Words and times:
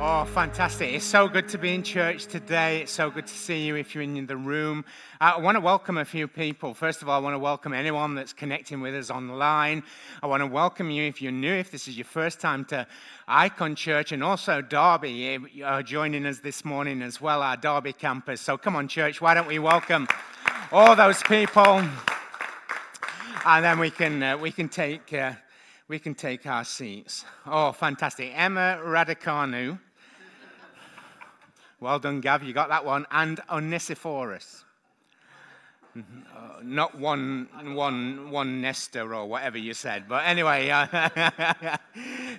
Oh, 0.00 0.24
fantastic. 0.26 0.94
It's 0.94 1.04
so 1.04 1.26
good 1.26 1.48
to 1.48 1.58
be 1.58 1.74
in 1.74 1.82
church 1.82 2.26
today. 2.26 2.82
It's 2.82 2.92
so 2.92 3.10
good 3.10 3.26
to 3.26 3.34
see 3.34 3.66
you 3.66 3.74
if 3.74 3.96
you're 3.96 4.04
in 4.04 4.26
the 4.26 4.36
room. 4.36 4.84
Uh, 5.20 5.32
I 5.36 5.40
want 5.40 5.56
to 5.56 5.60
welcome 5.60 5.98
a 5.98 6.04
few 6.04 6.28
people. 6.28 6.72
First 6.72 7.02
of 7.02 7.08
all, 7.08 7.16
I 7.16 7.18
want 7.18 7.34
to 7.34 7.38
welcome 7.40 7.72
anyone 7.72 8.14
that's 8.14 8.32
connecting 8.32 8.80
with 8.80 8.94
us 8.94 9.10
online. 9.10 9.82
I 10.22 10.28
want 10.28 10.42
to 10.42 10.46
welcome 10.46 10.92
you 10.92 11.02
if 11.02 11.20
you're 11.20 11.32
new, 11.32 11.52
if 11.52 11.72
this 11.72 11.88
is 11.88 11.96
your 11.98 12.04
first 12.04 12.38
time 12.38 12.64
to 12.66 12.86
Icon 13.26 13.74
Church, 13.74 14.12
and 14.12 14.22
also 14.22 14.62
Derby 14.62 15.36
are 15.64 15.82
joining 15.82 16.26
us 16.26 16.38
this 16.38 16.64
morning 16.64 17.02
as 17.02 17.20
well, 17.20 17.42
our 17.42 17.56
Derby 17.56 17.92
campus. 17.92 18.40
So 18.40 18.56
come 18.56 18.76
on, 18.76 18.86
church, 18.86 19.20
why 19.20 19.34
don't 19.34 19.48
we 19.48 19.58
welcome 19.58 20.06
all 20.70 20.94
those 20.94 21.24
people? 21.24 21.82
And 23.44 23.64
then 23.64 23.80
we 23.80 23.90
can, 23.90 24.22
uh, 24.22 24.38
we 24.38 24.52
can 24.52 24.68
take. 24.68 25.12
Uh, 25.12 25.32
we 25.88 25.98
can 25.98 26.14
take 26.14 26.46
our 26.46 26.64
seats. 26.64 27.24
Oh, 27.46 27.72
fantastic. 27.72 28.32
Emma 28.34 28.78
Raducanu 28.84 29.78
well 31.80 31.98
done, 31.98 32.20
Gav. 32.20 32.42
You 32.42 32.52
got 32.52 32.68
that 32.68 32.84
one. 32.84 33.06
And 33.10 33.40
Onesiphorus. 33.48 34.64
Uh, 35.96 36.60
not 36.62 36.96
one, 36.98 37.48
one, 37.74 38.30
one 38.30 38.60
Nestor 38.60 39.14
or 39.14 39.26
whatever 39.26 39.58
you 39.58 39.74
said. 39.74 40.04
But 40.08 40.26
anyway, 40.26 40.68
uh, 40.68 40.86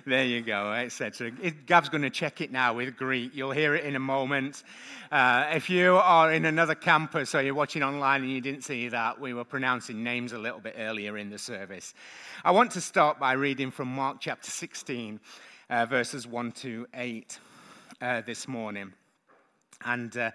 there 0.06 0.24
you 0.24 0.40
go, 0.40 0.72
etc. 0.72 1.30
Gav's 1.66 1.88
going 1.88 2.02
to 2.02 2.10
check 2.10 2.40
it 2.40 2.50
now 2.50 2.74
with 2.74 2.96
Greek. 2.96 3.32
You'll 3.34 3.50
hear 3.50 3.74
it 3.74 3.84
in 3.84 3.96
a 3.96 4.00
moment. 4.00 4.62
Uh, 5.10 5.46
if 5.52 5.68
you 5.68 5.96
are 5.96 6.32
in 6.32 6.44
another 6.44 6.74
campus 6.74 7.34
or 7.34 7.42
you're 7.42 7.54
watching 7.54 7.82
online 7.82 8.22
and 8.22 8.30
you 8.30 8.40
didn't 8.40 8.62
see 8.62 8.88
that, 8.88 9.20
we 9.20 9.34
were 9.34 9.44
pronouncing 9.44 10.02
names 10.02 10.32
a 10.32 10.38
little 10.38 10.60
bit 10.60 10.76
earlier 10.78 11.18
in 11.18 11.28
the 11.28 11.38
service. 11.38 11.92
I 12.44 12.52
want 12.52 12.70
to 12.72 12.80
start 12.80 13.18
by 13.18 13.32
reading 13.32 13.70
from 13.70 13.88
Mark 13.88 14.18
chapter 14.20 14.50
16, 14.50 15.20
uh, 15.68 15.86
verses 15.86 16.26
1 16.26 16.52
to 16.52 16.86
8 16.94 17.38
uh, 18.00 18.20
this 18.22 18.48
morning. 18.48 18.92
And 19.84 20.16
uh, 20.16 20.30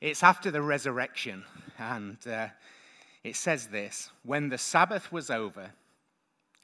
it's 0.00 0.22
after 0.22 0.50
the 0.50 0.62
resurrection. 0.62 1.44
And 1.78 2.18
uh, 2.26 2.48
it 3.24 3.36
says 3.36 3.66
this 3.66 4.10
When 4.24 4.48
the 4.48 4.58
Sabbath 4.58 5.12
was 5.12 5.30
over, 5.30 5.70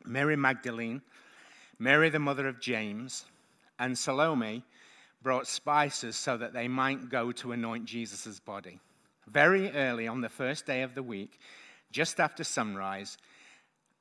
Mary 0.04 0.36
Magdalene, 0.36 1.02
Mary 1.78 2.08
the 2.08 2.18
mother 2.18 2.46
of 2.46 2.60
James, 2.60 3.24
and 3.78 3.96
Salome 3.96 4.64
brought 5.22 5.46
spices 5.46 6.16
so 6.16 6.36
that 6.36 6.52
they 6.52 6.68
might 6.68 7.08
go 7.10 7.32
to 7.32 7.52
anoint 7.52 7.84
Jesus' 7.84 8.38
body. 8.40 8.80
Very 9.26 9.70
early 9.72 10.06
on 10.06 10.20
the 10.20 10.28
first 10.28 10.66
day 10.66 10.82
of 10.82 10.94
the 10.94 11.02
week, 11.02 11.40
just 11.90 12.20
after 12.20 12.44
sunrise, 12.44 13.18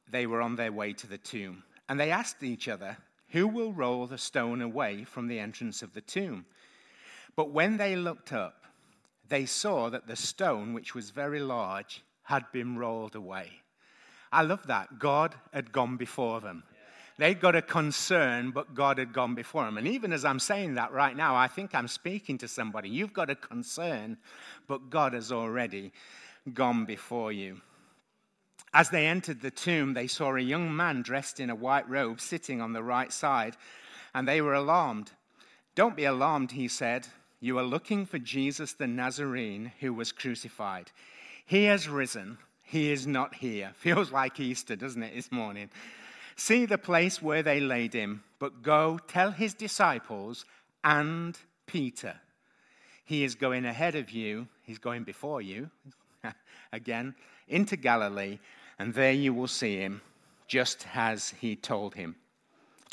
they 0.10 0.28
were 0.28 0.42
on 0.42 0.56
their 0.56 0.72
way 0.72 0.94
to 0.94 1.08
the 1.08 1.18
tomb. 1.18 1.64
And 1.90 2.00
they 2.00 2.12
asked 2.12 2.44
each 2.44 2.68
other, 2.68 2.98
Who 3.30 3.48
will 3.48 3.74
roll 3.74 4.06
the 4.06 4.18
stone 4.18 4.62
away 4.62 5.04
from 5.04 5.28
the 5.28 5.40
entrance 5.40 5.82
of 5.82 5.94
the 5.94 6.02
tomb? 6.02 6.46
But 7.36 7.52
when 7.52 7.78
they 7.78 7.96
looked 7.96 8.32
up, 8.32 8.66
they 9.28 9.46
saw 9.46 9.90
that 9.90 10.08
the 10.08 10.16
stone, 10.16 10.74
which 10.74 10.96
was 10.96 11.10
very 11.10 11.40
large, 11.40 12.04
had 12.24 12.46
been 12.52 12.78
rolled 12.78 13.16
away. 13.16 13.52
I 14.32 14.42
love 14.44 14.68
that. 14.68 15.00
God 15.00 15.36
had 15.54 15.72
gone 15.72 15.98
before 15.98 16.42
them. 16.42 16.64
They'd 17.18 17.40
got 17.40 17.56
a 17.56 17.62
concern, 17.62 18.52
but 18.52 18.76
God 18.76 18.98
had 18.98 19.14
gone 19.14 19.36
before 19.36 19.64
them. 19.64 19.78
And 19.78 19.88
even 19.88 20.12
as 20.12 20.26
I'm 20.26 20.40
saying 20.40 20.76
that 20.76 20.92
right 20.92 21.16
now, 21.16 21.36
I 21.36 21.48
think 21.48 21.74
I'm 21.74 21.88
speaking 21.88 22.38
to 22.40 22.48
somebody. 22.48 22.90
You've 22.90 23.14
got 23.14 23.30
a 23.30 23.36
concern, 23.36 24.18
but 24.68 24.90
God 24.90 25.14
has 25.14 25.32
already 25.32 25.94
gone 26.54 26.84
before 26.86 27.32
you. 27.32 27.62
As 28.74 28.90
they 28.90 29.08
entered 29.08 29.42
the 29.42 29.52
tomb, 29.52 29.94
they 29.94 30.08
saw 30.08 30.36
a 30.36 30.42
young 30.42 30.76
man 30.76 31.02
dressed 31.02 31.40
in 31.40 31.50
a 31.50 31.56
white 31.56 31.88
robe 31.90 32.20
sitting 32.20 32.60
on 32.60 32.74
the 32.74 32.84
right 32.84 33.14
side, 33.14 33.56
and 34.14 34.28
they 34.28 34.42
were 34.42 34.54
alarmed. 34.54 35.12
Don't 35.76 35.96
be 35.96 36.04
alarmed, 36.04 36.52
he 36.52 36.68
said. 36.68 37.08
You 37.40 37.58
are 37.60 37.64
looking 37.64 38.06
for 38.06 38.20
Jesus 38.20 38.74
the 38.74 38.88
Nazarene 38.88 39.72
who 39.80 39.94
was 39.94 40.12
crucified. 40.12 40.92
He 41.46 41.66
has 41.66 41.88
risen. 41.88 42.38
He 42.64 42.92
is 42.92 43.06
not 43.06 43.36
here. 43.36 43.72
Feels 43.76 44.12
like 44.12 44.40
Easter, 44.40 44.76
doesn't 44.76 45.04
it, 45.04 45.16
this 45.16 45.32
morning? 45.32 45.70
See 46.36 46.66
the 46.66 46.78
place 46.78 47.22
where 47.22 47.44
they 47.44 47.60
laid 47.60 47.94
him, 47.94 48.24
but 48.40 48.62
go 48.62 49.00
tell 49.08 49.32
his 49.32 49.54
disciples 49.54 50.46
and 50.84 51.38
Peter. 51.66 52.16
He 53.06 53.24
is 53.24 53.36
going 53.36 53.66
ahead 53.66 53.96
of 53.96 54.12
you, 54.12 54.48
he's 54.64 54.80
going 54.80 55.04
before 55.04 55.42
you, 55.42 55.70
again, 56.74 57.16
into 57.48 57.78
Galilee, 57.78 58.40
and 58.80 58.94
there 58.94 59.12
you 59.14 59.34
will 59.34 59.48
see 59.48 59.78
him, 59.78 60.02
just 60.48 60.86
as 60.94 61.30
he 61.40 61.56
told 61.56 61.94
him 61.94 62.16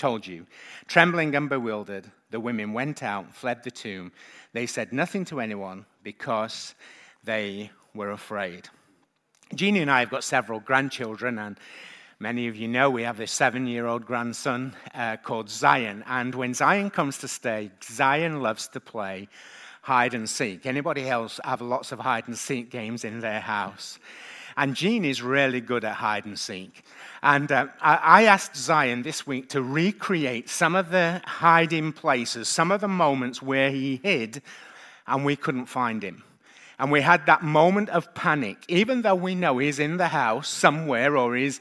told 0.02 0.26
you. 0.26 0.44
Trembling 0.88 1.34
and 1.36 1.48
bewildered, 1.48 2.10
the 2.32 2.41
women 2.41 2.72
went 2.72 3.03
out, 3.03 3.32
fled 3.32 3.62
the 3.62 3.70
tomb. 3.70 4.10
They 4.53 4.66
said 4.66 4.93
nothing 4.93 5.25
to 5.26 5.41
anyone 5.41 5.87
because 6.03 6.75
they 7.22 7.70
were 7.94 8.10
afraid. 8.10 8.69
Jeannie 9.54 9.81
and 9.81 9.91
I 9.91 10.00
have 10.00 10.10
got 10.10 10.25
several 10.25 10.59
grandchildren, 10.59 11.38
and 11.38 11.59
many 12.19 12.48
of 12.48 12.56
you 12.56 12.66
know 12.66 12.91
we 12.91 13.03
have 13.03 13.19
this 13.19 13.31
seven 13.31 13.66
year 13.66 13.87
old 13.87 14.06
grandson 14.06 14.75
uh, 14.94 15.19
called 15.19 15.48
Zion. 15.48 16.03
And 16.06 16.34
when 16.34 16.54
Zion 16.54 16.91
comes 16.91 17.19
to 17.19 17.28
stay, 17.28 17.70
Zion 17.84 18.41
loves 18.43 18.66
to 18.69 18.81
play 18.81 19.28
hide 19.82 20.14
and 20.14 20.28
seek. 20.28 20.64
Anybody 20.64 21.09
else 21.09 21.38
have 21.44 21.60
lots 21.60 21.93
of 21.93 21.99
hide 21.99 22.28
and 22.28 22.38
seek 22.38 22.70
games 22.70 23.04
in 23.04 23.20
their 23.20 23.41
house? 23.41 23.99
And 24.56 24.74
Jean 24.74 25.04
is 25.04 25.22
really 25.22 25.60
good 25.60 25.84
at 25.84 25.94
hide 25.94 26.24
and 26.24 26.38
seek. 26.38 26.84
And 27.22 27.50
uh, 27.50 27.68
I 27.80 28.24
asked 28.24 28.56
Zion 28.56 29.02
this 29.02 29.26
week 29.26 29.48
to 29.50 29.62
recreate 29.62 30.48
some 30.48 30.74
of 30.74 30.90
the 30.90 31.22
hiding 31.24 31.92
places, 31.92 32.48
some 32.48 32.72
of 32.72 32.80
the 32.80 32.88
moments 32.88 33.40
where 33.40 33.70
he 33.70 34.00
hid 34.02 34.42
and 35.06 35.24
we 35.24 35.36
couldn't 35.36 35.66
find 35.66 36.02
him. 36.02 36.22
And 36.78 36.90
we 36.90 37.00
had 37.00 37.26
that 37.26 37.42
moment 37.42 37.90
of 37.90 38.12
panic, 38.14 38.58
even 38.68 39.02
though 39.02 39.14
we 39.14 39.34
know 39.34 39.58
he's 39.58 39.78
in 39.78 39.98
the 39.98 40.08
house 40.08 40.48
somewhere 40.48 41.16
or 41.16 41.36
he's, 41.36 41.60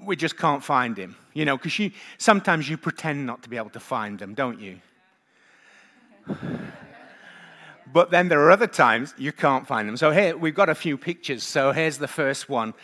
we 0.00 0.16
just 0.16 0.38
can't 0.38 0.64
find 0.64 0.96
him. 0.96 1.16
You 1.34 1.44
know, 1.44 1.58
because 1.58 1.90
sometimes 2.18 2.68
you 2.68 2.76
pretend 2.76 3.26
not 3.26 3.42
to 3.42 3.50
be 3.50 3.56
able 3.56 3.70
to 3.70 3.80
find 3.80 4.18
them, 4.18 4.34
don't 4.34 4.60
you? 4.60 4.80
But 7.92 8.10
then 8.10 8.28
there 8.28 8.40
are 8.40 8.50
other 8.50 8.66
times 8.66 9.14
you 9.18 9.32
can't 9.32 9.66
find 9.66 9.88
them. 9.88 9.96
So 9.96 10.10
here, 10.10 10.36
we've 10.36 10.54
got 10.54 10.68
a 10.68 10.74
few 10.74 10.96
pictures. 10.96 11.42
So 11.42 11.72
here's 11.72 11.98
the 11.98 12.08
first 12.08 12.48
one. 12.48 12.74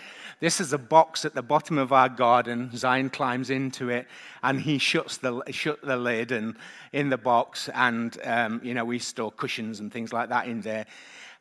This 0.41 0.60
is 0.60 0.72
a 0.72 0.78
box 0.78 1.24
at 1.24 1.34
the 1.34 1.42
bottom 1.42 1.78
of 1.78 1.92
our 1.92 2.08
garden. 2.08 2.70
Zion 2.76 3.10
climbs 3.10 3.50
into 3.50 3.88
it 3.88 4.06
and 4.42 4.60
he 4.60 4.78
shuts 4.78 5.16
the, 5.16 5.42
shut 5.50 5.82
the 5.82 5.96
lid 5.96 6.30
and 6.30 6.54
in 6.92 7.08
the 7.08 7.19
box. 7.19 7.69
And, 7.74 8.16
um, 8.22 8.60
you 8.62 8.74
know, 8.74 8.84
we 8.84 9.00
store 9.00 9.32
cushions 9.32 9.80
and 9.80 9.92
things 9.92 10.12
like 10.12 10.28
that 10.28 10.46
in 10.46 10.60
there. 10.60 10.86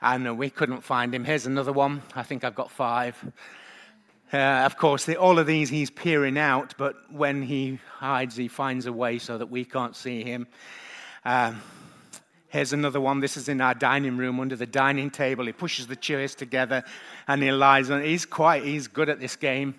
And 0.01 0.28
uh, 0.28 0.34
we 0.34 0.49
couldn't 0.49 0.81
find 0.81 1.13
him. 1.13 1.25
Here's 1.25 1.45
another 1.45 1.73
one. 1.73 2.01
I 2.16 2.23
think 2.23 2.44
I've 2.44 2.55
got 2.55 2.72
five. 2.72 3.16
Uh, 4.34 4.38
of 4.38 4.78
course, 4.78 5.05
the, 5.05 5.16
all 5.16 5.39
of 5.39 5.47
these 5.47 5.69
he's 5.69 5.89
peering 5.89 6.38
out, 6.38 6.73
but 6.78 6.95
when 7.11 7.41
he 7.41 7.79
hides, 7.89 8.35
he 8.35 8.47
finds 8.47 8.85
a 8.85 8.94
way 8.94 9.19
so 9.19 9.38
that 9.38 9.49
we 9.49 9.63
can't 9.63 9.95
see 9.95 10.23
him. 10.23 10.47
Um, 11.23 11.61
Here's 12.57 12.73
another 12.73 13.00
one. 13.00 13.19
This 13.19 13.38
is 13.38 13.50
in 13.50 13.62
our 13.62 13.75
dining 13.75 14.18
room 14.18 14.40
under 14.40 14.56
the 14.56 14.66
dining 14.66 15.12
table. 15.12 15.45
He 15.45 15.51
pushes 15.51 15.85
the 15.85 15.95
chairs 15.95 16.34
together 16.34 16.84
and 17.28 17.44
he 17.44 17.51
lies 17.51 17.91
on. 17.91 18.01
He's 18.01 18.25
quite, 18.25 18.63
he's 18.63 18.88
good 18.88 19.09
at 19.09 19.19
this 19.19 19.35
game, 19.35 19.75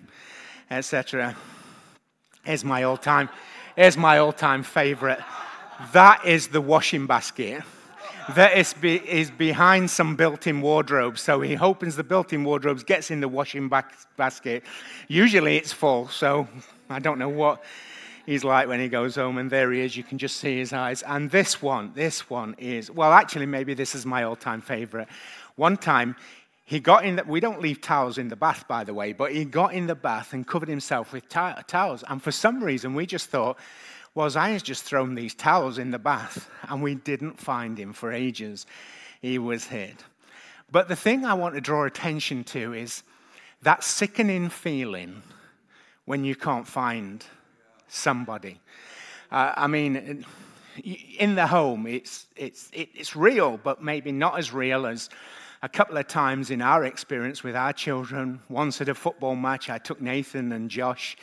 etc. 0.71 1.35
Here's 2.45 2.63
my 2.63 2.83
all 2.83 2.95
time, 2.95 3.27
here's 3.75 3.97
my 3.97 4.19
all 4.19 4.31
time 4.31 4.63
favorite. 4.63 5.19
That 5.91 6.25
is 6.25 6.47
the 6.47 6.61
washing 6.61 7.05
basket. 7.05 7.63
That 8.35 8.57
is, 8.57 8.73
be, 8.73 8.95
is 8.95 9.29
behind 9.29 9.91
some 9.91 10.15
built 10.15 10.47
in 10.47 10.61
wardrobes. 10.61 11.19
So 11.19 11.41
he 11.41 11.57
opens 11.57 11.97
the 11.97 12.05
built 12.05 12.31
in 12.31 12.45
wardrobes, 12.45 12.85
gets 12.85 13.11
in 13.11 13.19
the 13.19 13.27
washing 13.27 13.69
basket. 14.15 14.63
Usually 15.09 15.57
it's 15.57 15.73
full, 15.73 16.07
so 16.07 16.47
I 16.89 16.99
don't 16.99 17.19
know 17.19 17.27
what 17.27 17.61
he's 18.29 18.43
like 18.43 18.67
when 18.67 18.79
he 18.79 18.87
goes 18.87 19.15
home, 19.15 19.39
and 19.39 19.49
there 19.49 19.71
he 19.71 19.81
is. 19.81 19.97
You 19.97 20.03
can 20.03 20.19
just 20.19 20.37
see 20.37 20.59
his 20.59 20.71
eyes. 20.71 21.01
And 21.01 21.31
this 21.31 21.63
one, 21.63 21.91
this 21.95 22.29
one 22.29 22.53
is, 22.59 22.91
well, 22.91 23.11
actually, 23.11 23.47
maybe 23.47 23.73
this 23.73 23.95
is 23.95 24.05
my 24.05 24.21
all 24.23 24.35
time 24.35 24.61
favorite. 24.61 25.07
One 25.55 25.77
time, 25.77 26.15
he 26.63 26.79
got 26.79 27.03
in, 27.03 27.15
the, 27.15 27.23
we 27.23 27.39
don't 27.39 27.59
leave 27.59 27.81
towels 27.81 28.19
in 28.19 28.27
the 28.27 28.35
bath, 28.35 28.67
by 28.67 28.83
the 28.83 28.93
way, 28.93 29.13
but 29.13 29.33
he 29.33 29.45
got 29.45 29.73
in 29.73 29.87
the 29.87 29.95
bath 29.95 30.33
and 30.33 30.45
covered 30.45 30.69
himself 30.69 31.11
with 31.11 31.27
towels. 31.27 32.03
And 32.07 32.21
for 32.21 32.31
some 32.31 32.63
reason, 32.63 32.93
we 32.93 33.07
just 33.07 33.31
thought, 33.31 33.57
well, 34.13 34.29
Zion's 34.29 34.61
just 34.61 34.83
thrown 34.83 35.15
these 35.15 35.33
towels 35.33 35.79
in 35.79 35.89
the 35.89 35.97
bath, 35.97 36.47
and 36.69 36.83
we 36.83 36.93
didn't 36.93 37.39
find 37.39 37.79
him 37.79 37.93
for 37.93 38.13
ages. 38.13 38.67
He 39.23 39.39
was 39.39 39.65
hid. 39.65 39.95
But 40.71 40.87
the 40.87 40.95
thing 40.95 41.25
I 41.25 41.33
want 41.33 41.55
to 41.55 41.61
draw 41.61 41.85
attention 41.85 42.43
to 42.45 42.73
is 42.73 43.01
that 43.63 43.83
sickening 43.83 44.49
feeling 44.49 45.23
when 46.05 46.23
you 46.23 46.35
can't 46.35 46.67
find 46.67 47.25
somebody. 47.89 48.59
Uh, 49.31 49.53
I 49.55 49.67
mean, 49.67 50.25
in 51.17 51.35
the 51.35 51.45
home, 51.45 51.85
it's, 51.87 52.27
it's, 52.35 52.69
it's 52.73 53.15
real, 53.15 53.59
but 53.63 53.83
maybe 53.83 54.11
not 54.11 54.39
as 54.39 54.53
real 54.53 54.85
as 54.85 55.09
a 55.61 55.69
couple 55.69 55.97
of 55.97 56.07
times 56.07 56.51
in 56.51 56.61
our 56.61 56.85
experience 56.85 57.43
with 57.43 57.55
our 57.55 57.73
children. 57.73 58.39
Once 58.49 58.81
at 58.81 58.89
a 58.89 58.95
football 58.95 59.35
match, 59.35 59.69
I 59.69 59.77
took 59.77 60.01
Nathan 60.01 60.51
and 60.51 60.69
Josh, 60.69 61.17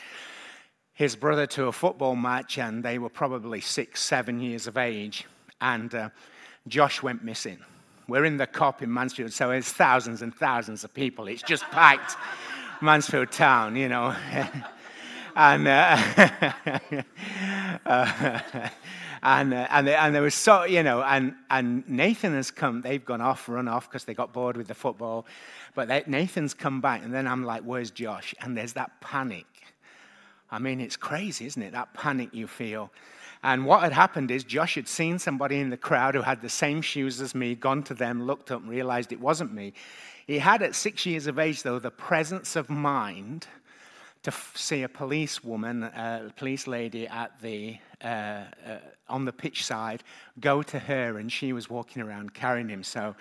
his 0.93 1.15
brother, 1.15 1.47
to 1.47 1.65
a 1.65 1.71
football 1.71 2.15
match, 2.15 2.57
and 2.57 2.83
they 2.83 2.99
were 2.99 3.09
probably 3.09 3.61
six, 3.61 4.01
seven 4.01 4.39
years 4.39 4.67
of 4.67 4.77
age. 4.77 5.25
and 5.61 5.93
uh, 5.95 6.09
Josh 6.67 7.01
went 7.01 7.23
missing. 7.23 7.57
We're 8.07 8.25
in 8.25 8.37
the 8.37 8.47
cop 8.47 8.81
in 8.81 8.93
Mansfield, 8.93 9.33
so 9.33 9.49
there's 9.49 9.71
thousands 9.71 10.21
and 10.21 10.33
thousands 10.33 10.83
of 10.83 10.93
people. 10.93 11.27
It's 11.27 11.41
just 11.41 11.63
packed, 11.71 12.15
Mansfield 12.81 13.31
town, 13.31 13.75
you 13.75 13.89
know. 13.89 14.15
and, 15.37 15.67
uh, 15.67 15.97
uh, 17.85 18.69
and, 19.21 19.53
uh, 19.53 19.67
and, 19.69 19.87
and 19.87 20.15
there 20.15 20.23
was 20.23 20.33
so, 20.33 20.63
you 20.63 20.81
know, 20.81 21.03
and, 21.03 21.35
and 21.51 21.87
Nathan 21.87 22.33
has 22.33 22.49
come, 22.49 22.81
they've 22.81 23.05
gone 23.05 23.21
off, 23.21 23.47
run 23.47 23.67
off 23.67 23.87
because 23.87 24.03
they 24.05 24.15
got 24.15 24.33
bored 24.33 24.57
with 24.57 24.67
the 24.67 24.73
football. 24.73 25.27
But 25.75 25.89
they, 25.89 26.03
Nathan's 26.07 26.55
come 26.55 26.81
back, 26.81 27.03
and 27.03 27.13
then 27.13 27.27
I'm 27.27 27.43
like, 27.43 27.61
where's 27.61 27.91
Josh? 27.91 28.33
And 28.41 28.57
there's 28.57 28.73
that 28.73 28.99
panic. 28.99 29.45
I 30.49 30.57
mean, 30.57 30.81
it's 30.81 30.97
crazy, 30.97 31.45
isn't 31.45 31.61
it? 31.61 31.73
That 31.73 31.93
panic 31.93 32.29
you 32.33 32.47
feel. 32.47 32.91
And 33.43 33.67
what 33.67 33.83
had 33.83 33.93
happened 33.93 34.31
is 34.31 34.43
Josh 34.43 34.73
had 34.73 34.87
seen 34.87 35.19
somebody 35.19 35.59
in 35.59 35.69
the 35.69 35.77
crowd 35.77 36.15
who 36.15 36.21
had 36.21 36.41
the 36.41 36.49
same 36.49 36.81
shoes 36.81 37.21
as 37.21 37.35
me, 37.35 37.53
gone 37.53 37.83
to 37.83 37.93
them, 37.93 38.25
looked 38.25 38.49
up, 38.49 38.61
and 38.61 38.71
realized 38.71 39.11
it 39.11 39.19
wasn't 39.19 39.53
me. 39.53 39.73
He 40.25 40.39
had, 40.39 40.63
at 40.63 40.73
six 40.73 41.05
years 41.05 41.27
of 41.27 41.37
age, 41.37 41.61
though, 41.61 41.77
the 41.77 41.91
presence 41.91 42.55
of 42.55 42.71
mind 42.71 43.45
to 44.27 44.33
f- 44.33 44.57
see 44.57 44.83
a 44.83 44.89
police 44.89 45.41
woman, 45.41 45.83
a 45.83 46.29
police 46.35 46.67
lady 46.67 47.07
at 47.07 47.31
the, 47.41 47.77
uh, 48.03 48.07
uh, 48.07 48.43
on 49.07 49.23
the 49.23 49.31
pitch 49.31 49.63
side, 49.63 50.03
go 50.41 50.61
to 50.61 50.77
her, 50.77 51.17
and 51.17 51.31
she 51.31 51.53
was 51.53 51.69
walking 51.69 52.01
around 52.01 52.33
carrying 52.33 52.67
him. 52.67 52.83
So 52.83 53.15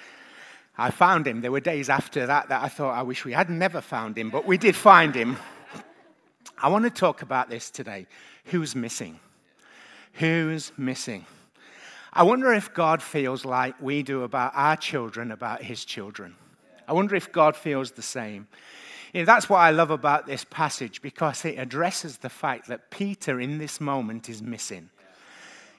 I 0.77 0.91
found 0.91 1.25
him. 1.25 1.43
There 1.43 1.53
were 1.53 1.61
days 1.61 1.89
after 1.89 2.27
that 2.27 2.49
that 2.49 2.61
I 2.61 2.67
thought, 2.67 2.91
I 2.91 3.03
wish 3.03 3.25
we 3.25 3.33
had 3.33 3.49
never 3.49 3.81
found 3.81 4.19
him, 4.19 4.31
but 4.31 4.47
we 4.47 4.59
did 4.59 4.75
find 4.75 5.15
him. 5.15 5.37
I 6.59 6.69
want 6.71 6.83
to 6.83 6.91
talk 6.91 7.23
about 7.23 7.49
this 7.49 7.71
today. 7.71 8.09
Who's 8.47 8.75
missing? 8.75 9.21
Who's 10.15 10.73
missing? 10.77 11.25
I 12.13 12.25
wonder 12.25 12.53
if 12.53 12.75
God 12.75 13.01
feels 13.01 13.45
like 13.45 13.81
we 13.81 14.03
do 14.03 14.25
about 14.25 14.51
our 14.57 14.77
children, 14.77 15.31
about 15.31 15.63
his 15.63 15.85
children. 15.85 16.35
I 16.89 16.95
wonder 16.95 17.15
if 17.15 17.31
God 17.31 17.55
feels 17.55 17.93
the 17.93 18.03
same. 18.03 18.49
You 19.17 19.23
know, 19.23 19.27
that's 19.33 19.49
what 19.49 19.61
I 19.61 19.71
love 19.71 19.91
about 19.91 20.27
this 20.27 20.45
passage 20.45 21.01
because 21.01 21.47
it 21.47 21.59
addresses 21.59 22.19
the 22.19 22.29
fact 22.29 22.69
that 22.69 22.91
Peter 22.91 23.41
in 23.41 23.57
this 23.57 23.81
moment 23.81 24.29
is 24.29 24.43
missing. 24.43 24.91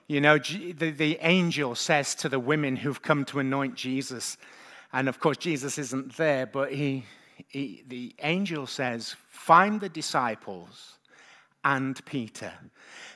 You 0.07 0.21
know, 0.21 0.39
the, 0.39 0.89
the 0.89 1.19
angel 1.21 1.75
says 1.75 2.15
to 2.15 2.29
the 2.29 2.39
women 2.39 2.75
who've 2.75 2.99
come 2.99 3.25
to 3.25 3.37
anoint 3.37 3.75
Jesus, 3.75 4.37
and 4.91 5.07
of 5.07 5.19
course, 5.19 5.37
Jesus 5.37 5.77
isn't 5.77 6.17
there, 6.17 6.47
but 6.47 6.73
he, 6.73 7.05
he, 7.47 7.83
the 7.87 8.15
angel 8.23 8.65
says, 8.65 9.15
Find 9.29 9.79
the 9.79 9.89
disciples 9.89 10.97
and 11.63 12.03
Peter. 12.07 12.51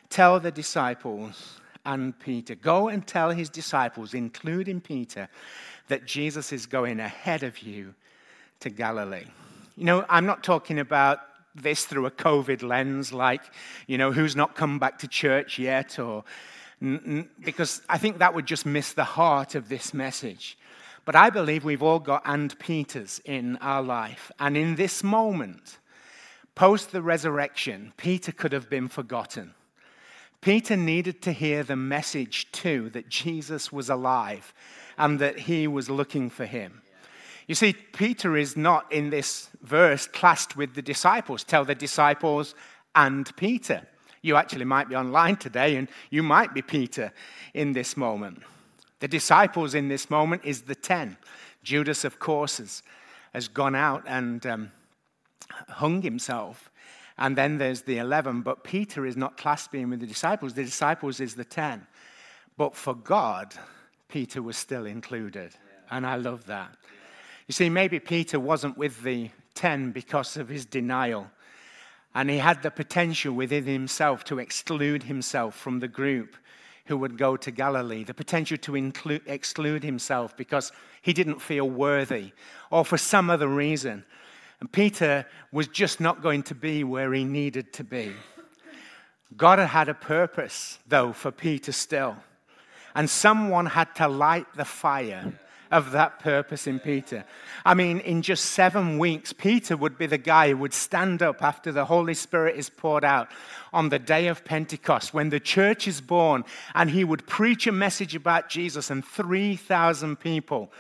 Tell 0.10 0.40
the 0.40 0.52
disciples 0.52 1.60
and 1.84 2.14
Peter. 2.20 2.54
Go 2.54 2.90
and 2.90 3.08
tell 3.08 3.32
his 3.32 3.50
disciples, 3.50 4.14
including 4.14 4.82
Peter, 4.82 5.28
that 5.88 6.06
Jesus 6.06 6.54
is 6.54 6.68
going 6.68 7.00
ahead 7.00 7.42
of 7.42 7.58
you 7.64 7.96
to 8.60 8.70
Galilee. 8.70 9.26
You 9.82 9.86
know, 9.86 10.06
I'm 10.10 10.28
not 10.28 10.44
talking 10.44 10.78
about 10.78 11.22
this 11.56 11.86
through 11.86 12.06
a 12.06 12.12
COVID 12.12 12.62
lens, 12.62 13.12
like, 13.12 13.42
you 13.88 13.98
know, 13.98 14.12
who's 14.12 14.36
not 14.36 14.54
come 14.54 14.78
back 14.78 15.00
to 15.00 15.08
church 15.08 15.58
yet, 15.58 15.98
or 15.98 16.24
because 17.44 17.82
I 17.90 17.98
think 17.98 18.20
that 18.20 18.36
would 18.36 18.46
just 18.46 18.64
miss 18.64 18.94
the 18.94 19.04
heart 19.04 19.56
of 19.56 19.70
this 19.70 19.92
message. 19.92 20.56
But 21.04 21.16
I 21.16 21.32
believe 21.32 21.66
we've 21.66 21.82
all 21.82 21.98
got 21.98 22.22
and 22.26 22.58
Peters 22.60 23.22
in 23.26 23.58
our 23.58 23.82
life. 23.82 24.32
And 24.38 24.56
in 24.56 24.76
this 24.76 25.04
moment, 25.04 25.80
post 26.54 26.92
the 26.92 27.02
resurrection, 27.02 27.92
Peter 27.98 28.32
could 28.32 28.52
have 28.52 28.70
been 28.70 28.88
forgotten. 28.88 29.56
Peter 30.42 30.78
needed 30.78 31.24
to 31.24 31.32
hear 31.32 31.64
the 31.64 31.76
message 31.76 32.52
too 32.52 32.92
that 32.92 33.10
Jesus 33.10 33.72
was 33.72 33.90
alive 33.90 34.54
and 34.96 35.18
that 35.18 35.40
he 35.40 35.66
was 35.66 35.90
looking 35.90 36.30
for 36.30 36.46
him. 36.46 36.84
You 37.52 37.56
see, 37.56 37.74
Peter 37.74 38.38
is 38.38 38.56
not 38.56 38.90
in 38.94 39.10
this 39.10 39.50
verse 39.62 40.08
classed 40.08 40.56
with 40.56 40.74
the 40.74 40.82
disciples. 40.82 41.44
Tell 41.44 41.66
the 41.66 41.76
disciples 41.76 42.56
and 42.96 43.30
Peter. 43.36 43.86
You 44.22 44.38
actually 44.38 44.64
might 44.64 44.88
be 44.88 44.96
online 44.96 45.36
today 45.36 45.76
and 45.76 45.90
you 46.12 46.24
might 46.24 46.54
be 46.54 46.62
Peter 46.62 47.12
in 47.54 47.74
this 47.74 47.98
moment. 47.98 48.42
The 49.02 49.10
disciples 49.10 49.76
in 49.76 49.90
this 49.90 50.10
moment 50.10 50.44
is 50.46 50.62
the 50.62 50.76
ten. 50.76 51.18
Judas, 51.62 52.06
of 52.06 52.20
course, 52.20 52.60
has, 52.60 52.84
has 53.34 53.50
gone 53.50 53.76
out 53.76 54.06
and 54.08 54.46
um, 54.46 54.72
hung 55.68 56.02
himself. 56.02 56.72
And 57.18 57.38
then 57.38 57.58
there's 57.58 57.82
the 57.82 57.98
11, 57.98 58.44
but 58.44 58.64
Peter 58.64 59.06
is 59.06 59.18
not 59.18 59.36
classed 59.36 59.74
being 59.74 59.90
with 59.90 60.00
the 60.00 60.08
disciples. 60.08 60.54
The 60.54 60.64
disciples 60.64 61.20
is 61.20 61.36
the 61.36 61.44
10. 61.44 61.86
But 62.56 62.78
for 62.78 62.96
God, 62.96 63.54
Peter 64.08 64.42
was 64.42 64.56
still 64.56 64.86
included. 64.86 65.54
And 65.90 66.08
I 66.08 66.16
love 66.16 66.46
that. 66.46 66.78
You 67.48 67.54
see, 67.54 67.70
maybe 67.70 68.00
Peter 68.00 68.40
wasn't 68.40 68.78
with 68.78 69.02
the 69.04 69.30
10 69.56 69.92
because 69.92 70.38
of 70.38 70.50
his 70.50 70.66
denial. 70.66 71.28
And 72.14 72.30
he 72.30 72.38
had 72.38 72.62
the 72.62 72.72
potential 72.72 73.34
within 73.34 73.66
himself 73.66 74.24
to 74.26 74.40
exclude 74.40 75.04
himself 75.04 75.56
from 75.56 75.80
the 75.80 75.88
group 75.88 76.36
who 76.86 76.98
would 76.98 77.18
go 77.18 77.38
to 77.38 77.52
Galilee, 77.52 78.04
the 78.04 78.14
potential 78.14 78.58
to 78.58 78.76
exclude 79.26 79.84
himself 79.84 80.36
because 80.36 80.72
he 81.02 81.14
didn't 81.14 81.42
feel 81.42 81.70
worthy 81.70 82.32
or 82.70 82.84
for 82.84 82.98
some 82.98 83.30
other 83.30 83.48
reason. 83.48 84.04
And 84.60 84.72
Peter 84.72 85.26
was 85.52 85.68
just 85.68 86.00
not 86.00 86.22
going 86.22 86.44
to 86.44 86.56
be 86.56 86.84
where 86.84 87.14
he 87.14 87.24
needed 87.24 87.72
to 87.74 87.84
be. 87.84 88.14
God 89.38 89.60
had 89.60 89.88
a 89.88 89.94
purpose, 89.94 90.80
though, 90.88 91.14
for 91.14 91.32
Peter 91.32 91.72
still. 91.72 92.18
And 92.94 93.10
someone 93.10 93.68
had 93.68 93.96
to 93.96 94.08
light 94.08 94.48
the 94.56 94.66
fire 94.66 95.34
of 95.72 95.92
that 95.92 96.20
purpose 96.20 96.68
in 96.68 96.80
Peter. 96.80 97.24
I 97.66 97.74
mean, 97.74 98.00
in 98.02 98.22
just 98.22 98.46
seven 98.46 98.98
weeks, 98.98 99.32
Peter 99.34 99.78
would 99.78 99.98
be 99.98 100.06
the 100.06 100.18
guy 100.18 100.50
who 100.50 100.58
would 100.58 100.74
stand 100.74 101.22
up 101.22 101.42
after 101.42 101.72
the 101.72 101.86
Holy 101.86 102.14
Spirit 102.14 102.58
is 102.58 102.70
poured 102.70 103.06
out 103.06 103.30
on 103.72 103.90
the 103.90 104.00
day 104.00 104.28
of 104.28 104.44
Pentecost 104.44 105.14
when 105.14 105.30
the 105.30 105.40
church 105.40 105.88
is 105.88 106.02
born, 106.02 106.44
and 106.76 106.90
he 106.90 107.04
would 107.04 107.26
preach 107.26 107.68
a 107.68 107.72
message 107.72 108.16
about 108.16 108.50
Jesus, 108.50 108.90
and 108.90 109.06
3,000 109.06 110.18
people 110.18 110.72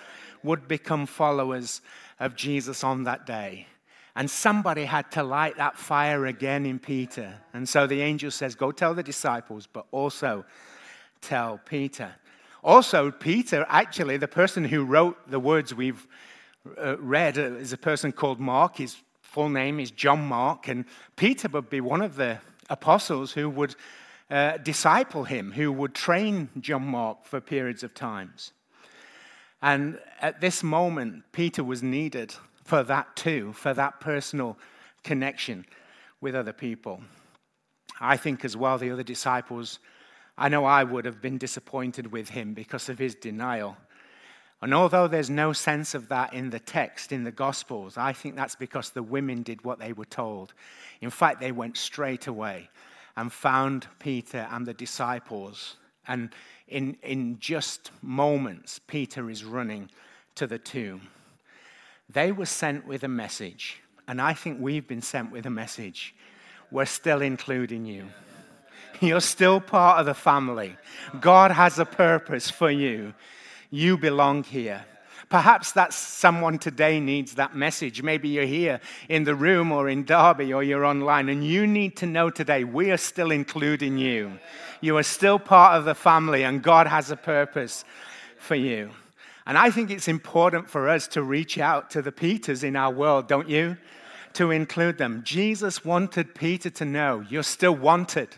would 0.44 0.68
become 0.68 1.06
followers 1.06 1.82
of 2.20 2.36
Jesus 2.36 2.84
on 2.84 3.04
that 3.04 3.26
day. 3.26 3.68
And 4.16 4.30
somebody 4.30 4.84
had 4.84 5.10
to 5.12 5.24
light 5.24 5.56
that 5.58 5.78
fire 5.78 6.26
again 6.26 6.66
in 6.66 6.80
Peter. 6.80 7.34
And 7.54 7.68
so 7.68 7.88
the 7.88 8.02
angel 8.02 8.30
says, 8.30 8.56
Go 8.56 8.74
tell 8.74 8.94
the 8.94 9.04
disciples, 9.04 9.68
but 9.72 9.86
also 9.92 10.44
tell 11.22 11.62
Peter. 11.66 12.14
Also, 12.64 13.12
Peter, 13.12 13.66
actually, 13.70 14.18
the 14.18 14.28
person 14.28 14.64
who 14.64 14.84
wrote 14.84 15.18
the 15.30 15.40
words 15.40 15.74
we've 15.74 16.08
uh, 16.78 16.98
read, 16.98 17.38
uh, 17.38 17.54
is 17.54 17.74
a 17.74 17.78
person 17.78 18.12
called 18.12 18.40
Mark. 18.40 18.78
His 18.78 18.98
full 19.22 19.50
name 19.50 19.80
is 19.80 19.90
John 19.90 20.24
Mark. 20.24 20.68
And 20.68 20.86
Peter 21.16 21.48
would 21.50 21.70
be 21.70 21.82
one 21.82 22.02
of 22.02 22.16
the 22.16 22.40
apostles 22.70 23.32
who 23.32 23.50
would 23.50 23.76
uh, 24.30 24.58
disciple 24.58 25.24
him, 25.24 25.52
who 25.52 25.72
would 25.72 25.96
train 25.96 26.50
John 26.60 26.86
Mark 26.86 27.26
for 27.26 27.42
periods 27.42 27.84
of 27.84 27.94
times. 27.94 28.54
And 29.62 30.00
at 30.22 30.40
this 30.40 30.64
moment, 30.64 31.24
Peter 31.32 31.64
was 31.64 31.84
needed 31.84 32.34
for 32.64 32.84
that 32.84 33.16
too, 33.16 33.54
for 33.54 33.74
that 33.74 34.00
personal 34.00 34.58
connection 35.04 35.66
with 36.20 36.36
other 36.36 36.54
people. 36.54 37.02
I 38.00 38.18
think 38.18 38.46
as 38.46 38.56
well 38.56 38.78
the 38.78 38.92
other 38.92 39.04
disciples, 39.04 39.80
I 40.42 40.50
know 40.50 40.66
I 40.66 40.84
would 40.84 41.06
have 41.06 41.22
been 41.22 41.38
disappointed 41.38 42.12
with 42.12 42.30
him 42.30 42.56
because 42.56 42.90
of 42.90 42.98
his 42.98 43.14
denial. 43.14 43.78
And 44.60 44.74
although 44.74 45.08
there's 45.08 45.30
no 45.30 45.54
sense 45.54 45.94
of 45.94 46.08
that 46.08 46.34
in 46.34 46.50
the 46.50 46.60
text, 46.60 47.12
in 47.12 47.24
the 47.24 47.32
Gospels, 47.32 47.96
I 47.96 48.12
think 48.12 48.36
that's 48.36 48.56
because 48.56 48.90
the 48.90 49.04
women 49.04 49.44
did 49.44 49.64
what 49.64 49.78
they 49.78 49.94
were 49.94 50.06
told. 50.06 50.56
In 51.00 51.12
fact, 51.12 51.42
they 51.42 51.52
went 51.52 51.78
straight 51.78 52.26
away 52.26 52.72
and 53.16 53.32
found 53.32 53.86
Peter 54.00 54.48
and 54.50 54.66
the 54.66 54.74
disciples. 54.74 55.78
And 56.08 56.34
in, 56.68 56.98
in 57.04 57.38
just 57.40 57.92
moments, 58.02 58.80
Peter 58.88 59.30
is 59.30 59.46
running 59.46 59.92
to 60.34 60.48
the 60.48 60.58
tomb. 60.58 61.02
They 62.10 62.32
were 62.32 62.48
sent 62.48 62.88
with 62.88 63.04
a 63.04 63.08
message, 63.08 63.80
and 64.08 64.20
I 64.20 64.34
think 64.34 64.60
we've 64.60 64.88
been 64.88 65.04
sent 65.04 65.32
with 65.32 65.46
a 65.46 65.52
message. 65.52 66.16
We're 66.72 66.86
still 66.86 67.22
including 67.22 67.86
you. 67.86 68.08
You're 69.02 69.20
still 69.20 69.60
part 69.60 70.00
of 70.00 70.06
the 70.06 70.14
family. 70.14 70.78
God 71.20 71.50
has 71.52 71.80
a 71.80 71.86
purpose 71.86 72.52
for 72.52 72.70
you. 72.70 73.14
You 73.72 73.98
belong 73.98 74.44
here. 74.44 74.86
Perhaps 75.28 75.72
that 75.72 75.92
someone 75.92 76.60
today 76.60 77.00
needs 77.00 77.36
that 77.36 77.56
message. 77.56 78.04
Maybe 78.04 78.30
you're 78.30 78.44
here 78.46 78.80
in 79.10 79.24
the 79.24 79.34
room 79.34 79.72
or 79.72 79.90
in 79.90 80.06
Derby 80.06 80.54
or 80.54 80.62
you're 80.62 80.86
online, 80.86 81.30
and 81.30 81.44
you 81.44 81.66
need 81.66 81.98
to 81.98 82.06
know 82.06 82.30
today 82.30 82.64
we 82.64 82.92
are 82.92 82.98
still 82.98 83.32
including 83.32 83.98
you. 83.98 84.34
You 84.82 84.98
are 84.98 85.04
still 85.04 85.40
part 85.40 85.80
of 85.80 85.86
the 85.86 85.96
family, 85.96 86.44
and 86.44 86.62
God 86.62 86.86
has 86.86 87.10
a 87.10 87.16
purpose 87.16 87.86
for 88.38 88.56
you. 88.56 88.92
And 89.48 89.58
I 89.58 89.72
think 89.72 89.90
it's 89.90 90.08
important 90.08 90.70
for 90.70 90.88
us 90.90 91.08
to 91.10 91.24
reach 91.24 91.58
out 91.58 91.90
to 91.92 92.04
the 92.04 92.12
Peters 92.12 92.64
in 92.64 92.76
our 92.76 92.92
world, 92.92 93.28
don't 93.28 93.50
you? 93.50 93.78
To 94.34 94.52
include 94.52 95.00
them. 95.00 95.22
Jesus 95.24 95.84
wanted 95.84 96.36
Peter 96.36 96.70
to 96.70 96.86
know 96.86 97.26
you're 97.30 97.42
still 97.42 97.76
wanted. 97.76 98.30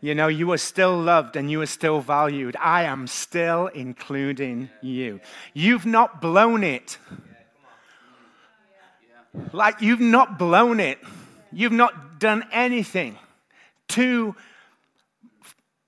You 0.00 0.14
know, 0.14 0.28
you 0.28 0.52
are 0.52 0.58
still 0.58 0.96
loved 0.98 1.36
and 1.36 1.50
you 1.50 1.60
are 1.62 1.66
still 1.66 2.00
valued. 2.00 2.56
I 2.60 2.84
am 2.84 3.06
still 3.06 3.68
including 3.68 4.70
you. 4.82 5.20
You've 5.54 5.86
not 5.86 6.20
blown 6.20 6.62
it. 6.62 6.98
Like 9.52 9.80
you've 9.80 10.00
not 10.00 10.38
blown 10.38 10.80
it. 10.80 10.98
You've 11.52 11.72
not 11.72 12.18
done 12.18 12.44
anything 12.52 13.18
too 13.88 14.34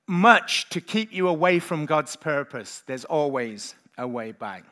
much 0.07 0.69
to 0.71 0.81
keep 0.81 1.13
you 1.13 1.29
away 1.29 1.59
from 1.59 1.85
God's 1.85 2.17
purpose. 2.17 2.83
There's 2.87 3.05
always 3.05 3.75
a 3.99 4.09
way 4.09 4.33
back. 4.33 4.65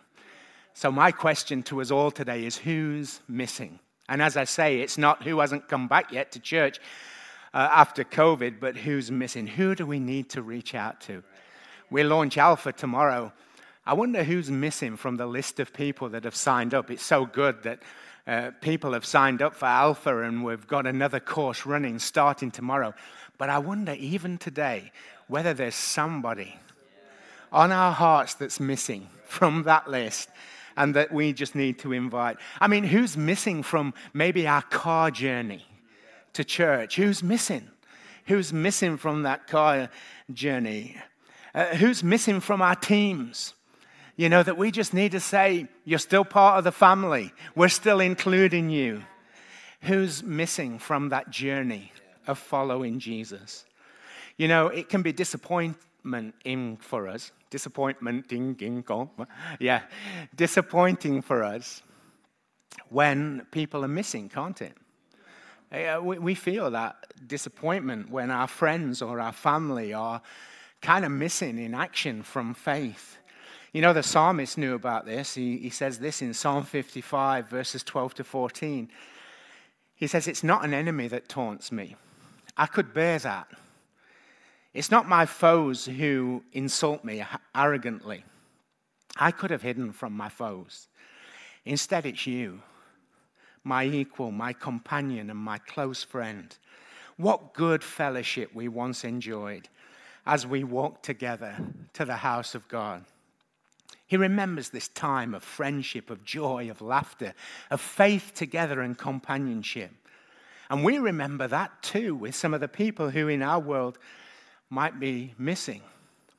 So, 0.72 0.90
my 0.90 1.10
question 1.10 1.62
to 1.64 1.80
us 1.80 1.90
all 1.90 2.10
today 2.10 2.44
is 2.44 2.56
who's 2.56 3.20
missing? 3.28 3.78
And 4.08 4.22
as 4.22 4.36
I 4.36 4.44
say, 4.44 4.80
it's 4.80 4.98
not 4.98 5.22
who 5.22 5.40
hasn't 5.40 5.68
come 5.68 5.88
back 5.88 6.12
yet 6.12 6.32
to 6.32 6.40
church 6.40 6.78
uh, 7.56 7.70
after 7.72 8.04
COVID, 8.04 8.60
but 8.60 8.76
who's 8.76 9.10
missing. 9.10 9.46
Who 9.46 9.74
do 9.74 9.86
we 9.86 9.98
need 9.98 10.28
to 10.30 10.42
reach 10.42 10.74
out 10.74 11.00
to? 11.02 11.22
We 11.90 12.02
launch 12.02 12.36
Alpha 12.36 12.70
tomorrow. 12.70 13.32
I 13.86 13.94
wonder 13.94 14.22
who's 14.22 14.50
missing 14.50 14.98
from 14.98 15.16
the 15.16 15.24
list 15.24 15.58
of 15.58 15.72
people 15.72 16.10
that 16.10 16.24
have 16.24 16.36
signed 16.36 16.74
up. 16.74 16.90
It's 16.90 17.02
so 17.02 17.24
good 17.24 17.62
that 17.62 17.82
uh, 18.26 18.50
people 18.60 18.92
have 18.92 19.06
signed 19.06 19.40
up 19.40 19.54
for 19.54 19.64
Alpha, 19.64 20.22
and 20.22 20.44
we've 20.44 20.66
got 20.66 20.86
another 20.86 21.18
course 21.18 21.64
running 21.64 21.98
starting 21.98 22.50
tomorrow. 22.50 22.92
But 23.38 23.48
I 23.48 23.58
wonder, 23.58 23.94
even 23.94 24.36
today, 24.36 24.92
whether 25.26 25.54
there's 25.54 25.74
somebody 25.74 26.58
on 27.50 27.72
our 27.72 27.92
hearts 27.92 28.34
that's 28.34 28.60
missing 28.60 29.08
from 29.24 29.62
that 29.62 29.88
list 29.88 30.28
and 30.76 30.94
that 30.94 31.10
we 31.10 31.32
just 31.32 31.54
need 31.54 31.78
to 31.78 31.94
invite. 31.94 32.36
I 32.60 32.68
mean, 32.68 32.84
who's 32.84 33.16
missing 33.16 33.62
from 33.62 33.94
maybe 34.12 34.46
our 34.46 34.60
car 34.60 35.10
journey 35.10 35.64
to 36.36 36.44
church? 36.44 36.96
Who's 36.96 37.22
missing? 37.22 37.68
Who's 38.26 38.52
missing 38.52 38.96
from 38.96 39.22
that 39.22 39.46
car 39.46 39.88
journey? 40.32 40.96
Uh, 41.54 41.66
who's 41.76 42.02
missing 42.02 42.40
from 42.40 42.62
our 42.62 42.74
teams? 42.74 43.54
You 44.16 44.28
know, 44.28 44.42
that 44.42 44.56
we 44.56 44.70
just 44.70 44.94
need 44.94 45.12
to 45.12 45.20
say, 45.20 45.68
You're 45.84 45.98
still 45.98 46.24
part 46.24 46.58
of 46.58 46.64
the 46.64 46.72
family. 46.72 47.32
We're 47.54 47.68
still 47.68 48.00
including 48.00 48.70
you. 48.70 49.02
Who's 49.82 50.22
missing 50.22 50.78
from 50.78 51.10
that 51.10 51.30
journey 51.30 51.92
of 52.26 52.38
following 52.38 52.98
Jesus? 52.98 53.64
You 54.36 54.48
know, 54.48 54.68
it 54.68 54.88
can 54.88 55.02
be 55.02 55.12
disappointment 55.12 56.34
in 56.44 56.76
for 56.76 57.08
us. 57.08 57.32
Disappointment, 57.50 58.28
ding, 58.28 58.54
ding, 58.54 58.82
gong. 58.82 59.10
Yeah, 59.60 59.82
disappointing 60.34 61.22
for 61.22 61.44
us 61.44 61.82
when 62.88 63.46
people 63.50 63.84
are 63.84 63.88
missing, 63.88 64.28
can't 64.28 64.60
it? 64.60 64.76
Uh, 65.76 66.00
we 66.00 66.34
feel 66.34 66.70
that 66.70 66.96
disappointment 67.26 68.10
when 68.10 68.30
our 68.30 68.46
friends 68.46 69.02
or 69.02 69.20
our 69.20 69.32
family 69.32 69.92
are 69.92 70.22
kind 70.80 71.04
of 71.04 71.10
missing 71.10 71.58
in 71.58 71.74
action 71.74 72.22
from 72.22 72.54
faith. 72.54 73.18
You 73.74 73.82
know, 73.82 73.92
the 73.92 74.02
psalmist 74.02 74.56
knew 74.56 74.74
about 74.74 75.04
this. 75.04 75.34
He, 75.34 75.58
he 75.58 75.68
says 75.68 75.98
this 75.98 76.22
in 76.22 76.32
Psalm 76.32 76.64
55, 76.64 77.50
verses 77.50 77.82
12 77.82 78.14
to 78.14 78.24
14. 78.24 78.88
He 79.96 80.06
says, 80.06 80.26
It's 80.26 80.42
not 80.42 80.64
an 80.64 80.72
enemy 80.72 81.08
that 81.08 81.28
taunts 81.28 81.70
me. 81.70 81.94
I 82.56 82.64
could 82.64 82.94
bear 82.94 83.18
that. 83.18 83.48
It's 84.72 84.90
not 84.90 85.06
my 85.06 85.26
foes 85.26 85.84
who 85.84 86.42
insult 86.54 87.04
me 87.04 87.22
arrogantly. 87.54 88.24
I 89.16 89.30
could 89.30 89.50
have 89.50 89.62
hidden 89.62 89.92
from 89.92 90.14
my 90.14 90.30
foes. 90.30 90.88
Instead, 91.66 92.06
it's 92.06 92.26
you, 92.26 92.62
my 93.66 93.84
equal, 93.84 94.30
my 94.30 94.52
companion, 94.52 95.28
and 95.28 95.38
my 95.38 95.58
close 95.58 96.04
friend. 96.04 96.56
What 97.16 97.52
good 97.52 97.82
fellowship 97.82 98.54
we 98.54 98.68
once 98.68 99.02
enjoyed 99.02 99.68
as 100.24 100.46
we 100.46 100.62
walked 100.62 101.04
together 101.04 101.56
to 101.94 102.04
the 102.04 102.16
house 102.16 102.54
of 102.54 102.68
God. 102.68 103.04
He 104.06 104.16
remembers 104.16 104.70
this 104.70 104.86
time 104.86 105.34
of 105.34 105.42
friendship, 105.42 106.10
of 106.10 106.24
joy, 106.24 106.70
of 106.70 106.80
laughter, 106.80 107.34
of 107.68 107.80
faith 107.80 108.32
together 108.36 108.82
and 108.82 108.96
companionship. 108.96 109.90
And 110.70 110.84
we 110.84 110.98
remember 110.98 111.48
that 111.48 111.82
too 111.82 112.14
with 112.14 112.36
some 112.36 112.54
of 112.54 112.60
the 112.60 112.68
people 112.68 113.10
who 113.10 113.26
in 113.26 113.42
our 113.42 113.58
world 113.58 113.98
might 114.70 115.00
be 115.00 115.34
missing. 115.38 115.82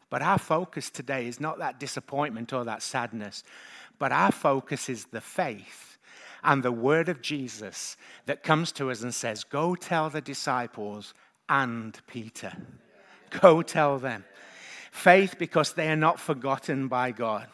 But 0.10 0.22
our 0.22 0.38
focus 0.38 0.90
today 0.90 1.28
is 1.28 1.42
not 1.42 1.60
that 1.60 1.78
disappointment 1.78 2.54
or 2.54 2.64
that 2.64 2.82
sadness, 2.82 3.44
but 4.00 4.14
our 4.14 4.32
focus 4.32 4.88
is 4.88 5.06
the 5.06 5.20
faith 5.20 5.97
and 6.44 6.64
the 6.64 6.72
word 6.72 7.10
of 7.10 7.22
Jesus 7.22 7.98
that 8.26 8.44
comes 8.44 8.72
to 8.74 8.92
us 8.92 9.02
and 9.02 9.14
says, 9.14 9.44
Go 9.44 9.76
tell 9.76 10.10
the 10.10 10.22
disciples 10.22 11.14
and 11.50 12.00
Peter. 12.08 12.54
Go 13.42 13.62
tell 13.62 14.00
them. 14.00 14.26
Faith 14.92 15.36
because 15.38 15.74
they 15.74 15.90
are 15.90 15.96
not 15.96 16.20
forgotten 16.20 16.88
by 16.88 17.12
God. 17.12 17.48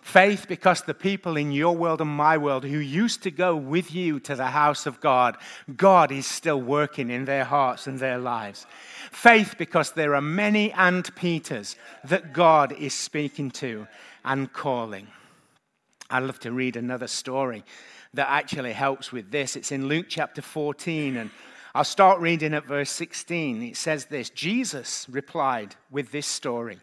Faith 0.00 0.46
because 0.48 0.82
the 0.82 0.92
people 0.92 1.38
in 1.38 1.50
your 1.50 1.74
world 1.74 2.02
and 2.02 2.10
my 2.10 2.36
world 2.36 2.62
who 2.62 2.78
used 2.78 3.22
to 3.22 3.30
go 3.30 3.56
with 3.56 3.94
you 3.94 4.20
to 4.20 4.36
the 4.36 4.48
house 4.48 4.84
of 4.84 5.00
God, 5.00 5.38
God 5.76 6.12
is 6.12 6.26
still 6.26 6.60
working 6.60 7.08
in 7.08 7.24
their 7.24 7.44
hearts 7.44 7.86
and 7.86 7.98
their 7.98 8.18
lives. 8.18 8.66
Faith 9.10 9.54
because 9.56 9.92
there 9.92 10.14
are 10.14 10.20
many 10.20 10.70
and 10.72 11.14
Peters 11.16 11.76
that 12.04 12.34
God 12.34 12.72
is 12.72 12.92
speaking 12.92 13.50
to 13.52 13.86
and 14.26 14.52
calling. 14.52 15.06
I'd 16.10 16.24
love 16.24 16.38
to 16.40 16.52
read 16.52 16.76
another 16.76 17.08
story 17.08 17.64
that 18.14 18.28
actually 18.28 18.72
helps 18.72 19.12
with 19.12 19.30
this. 19.30 19.56
It's 19.56 19.72
in 19.72 19.88
Luke 19.88 20.06
chapter 20.08 20.42
14, 20.42 21.16
and 21.16 21.30
I'll 21.74 21.84
start 21.84 22.20
reading 22.20 22.54
at 22.54 22.64
verse 22.64 22.90
16. 22.90 23.62
It 23.62 23.76
says 23.76 24.06
this 24.06 24.30
Jesus 24.30 25.06
replied 25.08 25.76
with 25.90 26.10
this 26.12 26.26
story 26.26 26.80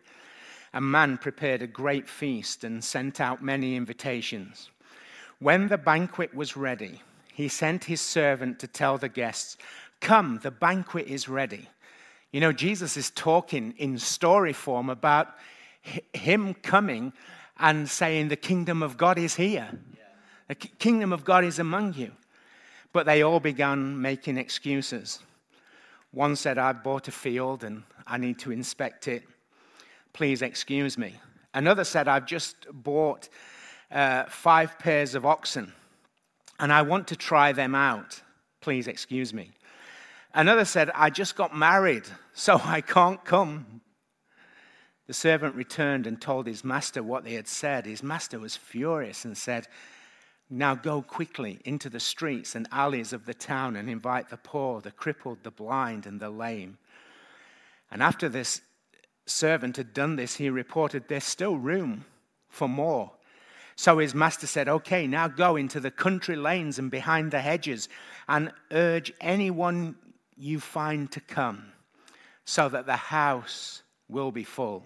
a 0.74 0.82
man 0.82 1.18
prepared 1.18 1.62
a 1.62 1.68
great 1.68 2.08
feast 2.08 2.64
and 2.64 2.84
sent 2.84 3.20
out 3.20 3.44
many 3.44 3.76
invitations. 3.76 4.70
When 5.40 5.68
the 5.68 5.78
banquet 5.78 6.34
was 6.34 6.56
ready, 6.56 7.02
he 7.34 7.48
sent 7.48 7.86
his 7.86 8.00
servant 8.00 8.60
to 8.60 8.68
tell 8.68 8.98
the 8.98 9.10
guests, 9.10 9.58
Come, 10.00 10.40
the 10.42 10.52
banquet 10.52 11.08
is 11.08 11.28
ready. 11.28 11.68
You 12.32 12.40
know, 12.40 12.54
Jesus 12.54 12.96
is 12.96 13.12
talking 13.12 13.74
in 13.78 13.98
story 14.00 14.54
form 14.54 14.90
about 14.90 15.36
him 16.14 16.54
coming 16.54 17.12
and 17.60 17.90
saying, 17.90 18.30
The 18.30 18.36
kingdom 18.36 18.82
of 18.82 18.98
God 18.98 19.18
is 19.18 19.36
here, 19.36 19.70
the 20.52 20.56
kingdom 20.56 21.14
of 21.14 21.24
God 21.24 21.46
is 21.46 21.60
among 21.60 21.94
you. 21.94 22.12
But 22.92 23.06
they 23.06 23.22
all 23.22 23.40
began 23.40 24.02
making 24.02 24.38
excuses. 24.38 25.20
One 26.12 26.36
said, 26.36 26.58
"I've 26.58 26.84
bought 26.84 27.08
a 27.08 27.12
field 27.12 27.64
and 27.64 27.84
I 28.06 28.18
need 28.18 28.38
to 28.40 28.52
inspect 28.52 29.08
it. 29.08 29.24
Please 30.12 30.42
excuse 30.42 30.98
me. 30.98 31.14
Another 31.54 31.86
said, 31.86 32.10
I've 32.10 32.26
just 32.26 32.68
bought 32.70 33.30
uh, 33.90 34.26
five 34.26 34.78
pairs 34.78 35.16
of 35.16 35.26
oxen 35.26 35.72
and 36.60 36.74
I 36.74 36.82
want 36.82 37.08
to 37.08 37.16
try 37.16 37.54
them 37.54 37.74
out. 37.74 38.22
Please 38.60 38.90
excuse 38.90 39.34
me. 39.34 39.52
Another 40.34 40.66
said, 40.66 40.92
I 40.94 41.12
just 41.12 41.38
got 41.38 41.56
married, 41.56 42.04
so 42.34 42.60
I 42.62 42.82
can't 42.82 43.24
come. 43.24 43.80
The 45.08 45.14
servant 45.14 45.56
returned 45.56 46.08
and 46.08 46.20
told 46.20 46.46
his 46.46 46.66
master 46.66 47.02
what 47.02 47.24
they 47.24 47.36
had 47.36 47.48
said. 47.48 47.86
His 47.86 48.04
master 48.04 48.38
was 48.38 48.58
furious 48.58 49.24
and 49.24 49.38
said, 49.38 49.70
Now 50.54 50.76
go 50.76 51.02
quickly 51.02 51.60
into 51.64 51.90
the 51.90 52.02
streets 52.02 52.56
and 52.56 52.68
alleys 52.74 53.14
of 53.14 53.26
the 53.26 53.34
town 53.34 53.78
and 53.78 53.90
invite 53.90 54.30
the 54.30 54.36
poor, 54.36 54.82
the 54.82 54.92
crippled, 54.92 55.38
the 55.44 55.52
blind, 55.52 56.06
and 56.06 56.20
the 56.20 56.30
lame. 56.30 56.78
And 57.90 58.04
after 58.04 58.28
this 58.28 58.60
servant 59.26 59.78
had 59.78 59.94
done 59.94 60.18
this, 60.18 60.36
he 60.36 60.50
reported, 60.50 61.08
There's 61.08 61.24
still 61.24 61.56
room 61.56 62.04
for 62.50 62.68
more. 62.68 63.14
So 63.78 64.00
his 64.00 64.14
master 64.14 64.46
said, 64.46 64.68
Okay, 64.68 65.08
now 65.08 65.30
go 65.30 65.56
into 65.56 65.80
the 65.80 65.90
country 65.90 66.36
lanes 66.36 66.78
and 66.78 66.92
behind 66.92 67.32
the 67.32 67.40
hedges 67.40 67.88
and 68.28 68.52
urge 68.72 69.14
anyone 69.22 69.96
you 70.36 70.60
find 70.60 71.10
to 71.14 71.22
come, 71.22 71.72
so 72.44 72.68
that 72.68 72.86
the 72.86 72.98
house 72.98 73.84
will 74.10 74.32
be 74.32 74.44
full. 74.44 74.84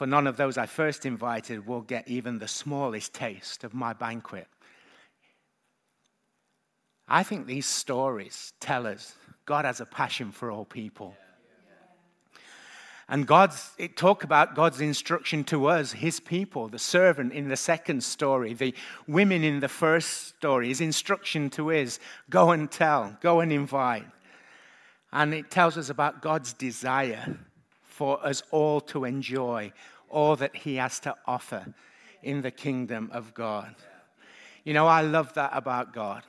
For 0.00 0.06
none 0.06 0.26
of 0.26 0.38
those 0.38 0.56
I 0.56 0.64
first 0.64 1.04
invited 1.04 1.66
will 1.66 1.82
get 1.82 2.08
even 2.08 2.38
the 2.38 2.48
smallest 2.48 3.12
taste 3.12 3.64
of 3.64 3.74
my 3.74 3.92
banquet. 3.92 4.46
I 7.06 7.22
think 7.22 7.46
these 7.46 7.66
stories 7.66 8.54
tell 8.60 8.86
us 8.86 9.14
God 9.44 9.66
has 9.66 9.78
a 9.78 9.84
passion 9.84 10.32
for 10.32 10.50
all 10.50 10.64
people. 10.64 11.14
And 13.10 13.26
God's, 13.26 13.72
it 13.76 13.98
talk 13.98 14.24
about 14.24 14.54
God's 14.54 14.80
instruction 14.80 15.44
to 15.44 15.66
us, 15.66 15.92
his 15.92 16.18
people, 16.18 16.68
the 16.68 16.78
servant 16.78 17.34
in 17.34 17.48
the 17.48 17.56
second 17.58 18.02
story, 18.02 18.54
the 18.54 18.74
women 19.06 19.44
in 19.44 19.60
the 19.60 19.68
first 19.68 20.28
story. 20.28 20.68
His 20.68 20.80
instruction 20.80 21.50
to 21.50 21.68
is 21.68 21.98
go 22.30 22.52
and 22.52 22.70
tell, 22.70 23.18
go 23.20 23.40
and 23.40 23.52
invite. 23.52 24.06
And 25.12 25.34
it 25.34 25.50
tells 25.50 25.76
us 25.76 25.90
about 25.90 26.22
God's 26.22 26.54
desire 26.54 27.38
for 28.00 28.26
us 28.26 28.42
all 28.50 28.80
to 28.80 29.04
enjoy 29.04 29.70
all 30.08 30.34
that 30.34 30.56
he 30.56 30.76
has 30.76 30.98
to 31.00 31.14
offer 31.26 31.66
in 32.22 32.40
the 32.40 32.50
kingdom 32.50 33.10
of 33.12 33.34
God. 33.34 33.74
You 34.64 34.72
know, 34.72 34.86
I 34.86 35.02
love 35.02 35.34
that 35.34 35.50
about 35.52 35.92
God. 35.92 36.22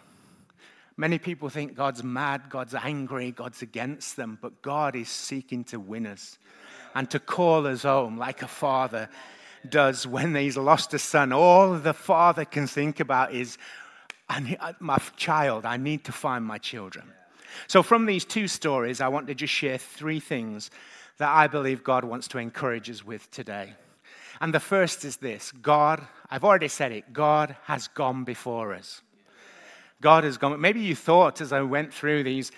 Many 0.98 1.18
people 1.18 1.48
think 1.48 1.74
God's 1.74 2.04
mad, 2.04 2.50
God's 2.50 2.76
angry, 2.76 3.32
God's 3.32 3.62
against 3.62 4.18
them, 4.18 4.38
but 4.42 4.62
God 4.62 4.98
is 4.98 5.08
seeking 5.08 5.64
to 5.66 5.80
win 5.80 6.08
us 6.08 6.38
and 6.94 7.10
to 7.10 7.20
call 7.20 7.66
us 7.66 7.84
home 7.84 8.18
like 8.18 8.42
a 8.42 8.50
father 8.50 9.08
does 9.70 10.06
when 10.06 10.36
he's 10.36 10.58
lost 10.58 10.94
a 10.94 11.00
son. 11.00 11.32
All 11.32 11.76
the 11.76 11.94
father 11.94 12.44
can 12.44 12.68
think 12.68 13.00
about 13.00 13.34
is, 13.34 13.58
uh, 14.28 14.74
my 14.82 14.98
child, 15.16 15.66
I 15.66 15.78
need 15.78 16.04
to 16.04 16.12
find 16.12 16.44
my 16.44 16.58
children. 16.58 17.06
So, 17.68 17.82
from 17.82 18.06
these 18.06 18.26
two 18.26 18.50
stories, 18.50 19.00
I 19.00 19.08
want 19.08 19.28
to 19.28 19.36
just 19.36 19.54
share 19.54 19.78
three 19.78 20.20
things 20.20 20.70
that 21.22 21.30
I 21.30 21.46
believe 21.46 21.84
God 21.84 22.04
wants 22.04 22.28
to 22.30 22.40
encourage 22.40 22.90
us 22.90 23.06
with 23.06 23.30
today. 23.30 23.76
And 24.40 24.52
the 24.52 24.60
first 24.60 25.06
is 25.06 25.18
this 25.18 25.52
God, 25.52 26.02
I've 26.32 26.44
already 26.44 26.68
said 26.68 26.92
it, 26.92 27.14
God 27.14 27.56
has 27.66 27.88
gone 27.90 28.24
before 28.24 28.74
us. 28.74 29.04
God 30.02 30.24
has 30.24 30.40
gone. 30.40 30.60
Maybe 30.60 30.80
you 30.80 30.96
thought 30.96 31.40
as 31.40 31.54
I 31.54 31.62
went 31.62 31.94
through 31.94 32.24
these 32.24 32.52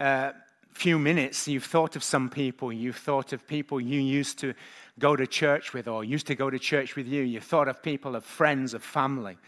uh, 0.00 0.32
few 0.72 0.98
minutes, 0.98 1.46
you've 1.46 1.64
thought 1.64 1.94
of 1.94 2.02
some 2.02 2.28
people, 2.28 2.72
you've 2.72 2.96
thought 2.96 3.32
of 3.32 3.46
people 3.46 3.80
you 3.80 4.00
used 4.00 4.40
to 4.40 4.52
go 4.98 5.14
to 5.14 5.24
church 5.24 5.72
with 5.72 5.86
or 5.86 6.02
used 6.02 6.26
to 6.26 6.34
go 6.34 6.50
to 6.50 6.58
church 6.58 6.96
with 6.96 7.06
you. 7.06 7.22
You've 7.22 7.44
thought 7.44 7.68
of 7.68 7.84
people, 7.84 8.16
of 8.16 8.24
friends, 8.24 8.74
of 8.74 8.82
family. 8.82 9.38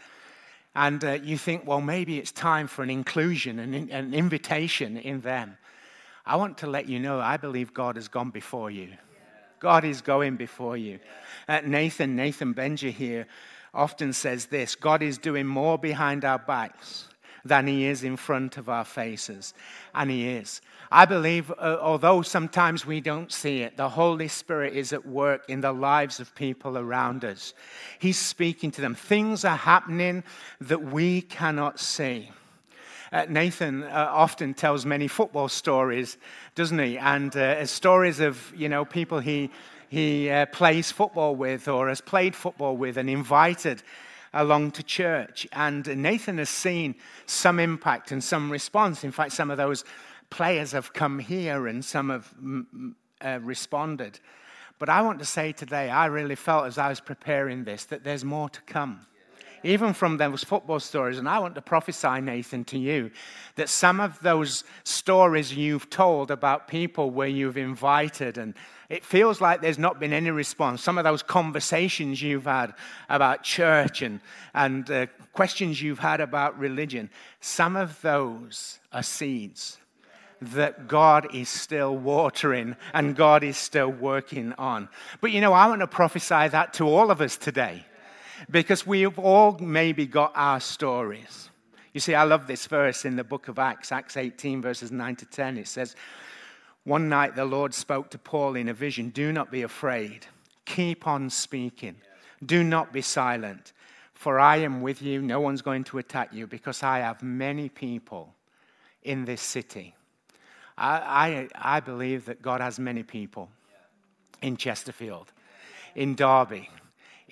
And 0.75 1.03
uh, 1.03 1.11
you 1.21 1.37
think, 1.37 1.67
well, 1.67 1.81
maybe 1.81 2.19
it's 2.19 2.31
time 2.31 2.67
for 2.67 2.83
an 2.83 2.89
inclusion, 2.89 3.59
an, 3.59 3.91
an 3.91 4.13
invitation 4.13 4.95
in 4.95 5.19
them. 5.19 5.57
I 6.25 6.35
want 6.35 6.57
to 6.59 6.67
let 6.67 6.87
you 6.87 6.99
know 6.99 7.19
I 7.19 7.37
believe 7.37 7.73
God 7.73 7.95
has 7.95 8.07
gone 8.07 8.29
before 8.29 8.69
you. 8.71 8.89
God 9.59 9.85
is 9.85 10.01
going 10.01 10.37
before 10.37 10.75
you. 10.75 10.99
Uh, 11.47 11.61
Nathan, 11.63 12.15
Nathan 12.15 12.53
Benja 12.53 12.91
here 12.91 13.27
often 13.73 14.11
says 14.13 14.47
this 14.47 14.75
God 14.75 15.01
is 15.03 15.17
doing 15.17 15.45
more 15.45 15.77
behind 15.77 16.25
our 16.25 16.39
backs 16.39 17.07
than 17.43 17.67
he 17.67 17.85
is 17.85 18.03
in 18.03 18.17
front 18.17 18.57
of 18.57 18.69
our 18.69 18.85
faces. 18.85 19.53
And 19.95 20.09
he 20.11 20.29
is. 20.29 20.61
I 20.91 21.05
believe, 21.05 21.51
uh, 21.51 21.77
although 21.81 22.21
sometimes 22.21 22.85
we 22.85 23.01
don't 23.01 23.31
see 23.31 23.61
it, 23.61 23.77
the 23.77 23.89
Holy 23.89 24.27
Spirit 24.27 24.75
is 24.75 24.93
at 24.93 25.05
work 25.05 25.45
in 25.47 25.61
the 25.61 25.71
lives 25.71 26.19
of 26.19 26.35
people 26.35 26.77
around 26.77 27.23
us. 27.23 27.53
He's 27.99 28.19
speaking 28.19 28.71
to 28.71 28.81
them. 28.81 28.93
Things 28.93 29.45
are 29.45 29.55
happening 29.55 30.23
that 30.59 30.83
we 30.83 31.21
cannot 31.21 31.79
see. 31.79 32.29
Uh, 33.11 33.25
Nathan 33.27 33.83
uh, 33.83 34.07
often 34.09 34.53
tells 34.53 34.85
many 34.85 35.07
football 35.07 35.49
stories, 35.49 36.17
doesn't 36.55 36.79
he? 36.79 36.97
And 36.97 37.35
uh, 37.35 37.65
stories 37.65 38.21
of 38.21 38.53
you 38.55 38.69
know 38.69 38.85
people 38.85 39.19
he 39.19 39.49
he 39.89 40.29
uh, 40.29 40.45
plays 40.45 40.91
football 40.91 41.35
with 41.35 41.67
or 41.67 41.89
has 41.89 41.99
played 41.99 42.33
football 42.33 42.77
with 42.77 42.97
and 42.97 43.09
invited 43.09 43.83
along 44.33 44.71
to 44.71 44.83
church. 44.83 45.45
And 45.51 45.85
Nathan 46.01 46.37
has 46.37 46.49
seen 46.49 46.95
some 47.25 47.59
impact 47.59 48.13
and 48.13 48.23
some 48.23 48.49
response. 48.49 49.03
In 49.03 49.11
fact, 49.11 49.33
some 49.33 49.51
of 49.51 49.57
those 49.57 49.83
players 50.29 50.71
have 50.71 50.93
come 50.93 51.19
here 51.19 51.67
and 51.67 51.83
some 51.83 52.09
have 52.09 52.33
uh, 53.21 53.39
responded. 53.41 54.21
But 54.79 54.87
I 54.87 55.01
want 55.01 55.19
to 55.19 55.25
say 55.25 55.51
today, 55.51 55.89
I 55.89 56.05
really 56.05 56.35
felt 56.35 56.65
as 56.65 56.77
I 56.77 56.87
was 56.87 57.01
preparing 57.01 57.65
this 57.65 57.83
that 57.85 58.05
there's 58.05 58.23
more 58.23 58.49
to 58.49 58.61
come 58.61 59.05
even 59.63 59.93
from 59.93 60.17
those 60.17 60.43
football 60.43 60.79
stories. 60.79 61.17
And 61.17 61.27
I 61.27 61.39
want 61.39 61.55
to 61.55 61.61
prophesy, 61.61 62.21
Nathan, 62.21 62.63
to 62.65 62.77
you 62.77 63.11
that 63.55 63.69
some 63.69 63.99
of 63.99 64.19
those 64.21 64.63
stories 64.83 65.53
you've 65.53 65.89
told 65.89 66.31
about 66.31 66.67
people 66.67 67.09
where 67.09 67.27
you've 67.27 67.57
invited 67.57 68.37
and 68.37 68.53
it 68.89 69.05
feels 69.05 69.39
like 69.39 69.61
there's 69.61 69.79
not 69.79 70.01
been 70.01 70.11
any 70.11 70.31
response. 70.31 70.83
Some 70.83 70.97
of 70.97 71.05
those 71.05 71.23
conversations 71.23 72.21
you've 72.21 72.43
had 72.43 72.73
about 73.07 73.41
church 73.41 74.01
and, 74.01 74.19
and 74.53 74.91
uh, 74.91 75.05
questions 75.31 75.81
you've 75.81 75.99
had 75.99 76.19
about 76.19 76.59
religion, 76.59 77.09
some 77.39 77.77
of 77.77 78.01
those 78.01 78.79
are 78.91 79.03
seeds 79.03 79.77
that 80.41 80.87
God 80.87 81.33
is 81.33 81.47
still 81.47 81.95
watering 81.95 82.75
and 82.93 83.15
God 83.15 83.43
is 83.43 83.55
still 83.55 83.89
working 83.89 84.53
on. 84.57 84.89
But 85.21 85.31
you 85.31 85.39
know, 85.39 85.53
I 85.53 85.67
want 85.67 85.81
to 85.81 85.87
prophesy 85.87 86.49
that 86.49 86.73
to 86.73 86.85
all 86.85 87.11
of 87.11 87.21
us 87.21 87.37
today 87.37 87.85
because 88.49 88.85
we've 88.87 89.17
all 89.19 89.57
maybe 89.59 90.05
got 90.05 90.31
our 90.35 90.59
stories. 90.59 91.49
You 91.93 91.99
see, 91.99 92.15
I 92.15 92.23
love 92.23 92.47
this 92.47 92.65
verse 92.67 93.05
in 93.05 93.15
the 93.15 93.23
book 93.23 93.47
of 93.47 93.59
Acts, 93.59 93.91
Acts 93.91 94.15
18, 94.15 94.61
verses 94.61 94.91
9 94.91 95.15
to 95.17 95.25
10. 95.25 95.57
It 95.57 95.67
says, 95.67 95.95
One 96.85 97.09
night 97.09 97.35
the 97.35 97.45
Lord 97.45 97.73
spoke 97.73 98.09
to 98.11 98.17
Paul 98.17 98.55
in 98.55 98.69
a 98.69 98.73
vision 98.73 99.09
Do 99.09 99.31
not 99.31 99.51
be 99.51 99.63
afraid, 99.63 100.25
keep 100.65 101.05
on 101.05 101.29
speaking, 101.29 101.95
do 102.45 102.63
not 102.63 102.93
be 102.93 103.01
silent, 103.01 103.73
for 104.13 104.39
I 104.39 104.57
am 104.57 104.81
with 104.81 105.01
you. 105.01 105.21
No 105.21 105.41
one's 105.41 105.61
going 105.61 105.83
to 105.85 105.97
attack 105.97 106.33
you 106.33 106.47
because 106.47 106.81
I 106.81 106.99
have 106.99 107.21
many 107.21 107.67
people 107.69 108.33
in 109.03 109.25
this 109.25 109.41
city. 109.41 109.95
I, 110.77 111.47
I, 111.55 111.75
I 111.75 111.79
believe 111.81 112.25
that 112.25 112.41
God 112.41 112.61
has 112.61 112.79
many 112.79 113.03
people 113.03 113.49
in 114.41 114.57
Chesterfield, 114.57 115.31
in 115.95 116.15
Derby, 116.15 116.69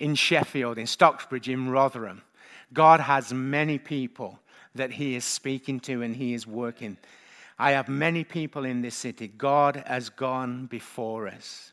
in 0.00 0.14
Sheffield, 0.14 0.78
in 0.78 0.86
Stocksbridge, 0.86 1.52
in 1.52 1.70
Rotherham. 1.70 2.22
God 2.72 3.00
has 3.00 3.32
many 3.32 3.78
people 3.78 4.40
that 4.74 4.90
He 4.92 5.14
is 5.14 5.24
speaking 5.24 5.78
to 5.80 6.02
and 6.02 6.16
He 6.16 6.34
is 6.34 6.46
working. 6.46 6.96
I 7.58 7.72
have 7.72 7.88
many 7.88 8.24
people 8.24 8.64
in 8.64 8.80
this 8.80 8.94
city. 8.94 9.28
God 9.28 9.84
has 9.86 10.08
gone 10.08 10.66
before 10.66 11.28
us. 11.28 11.72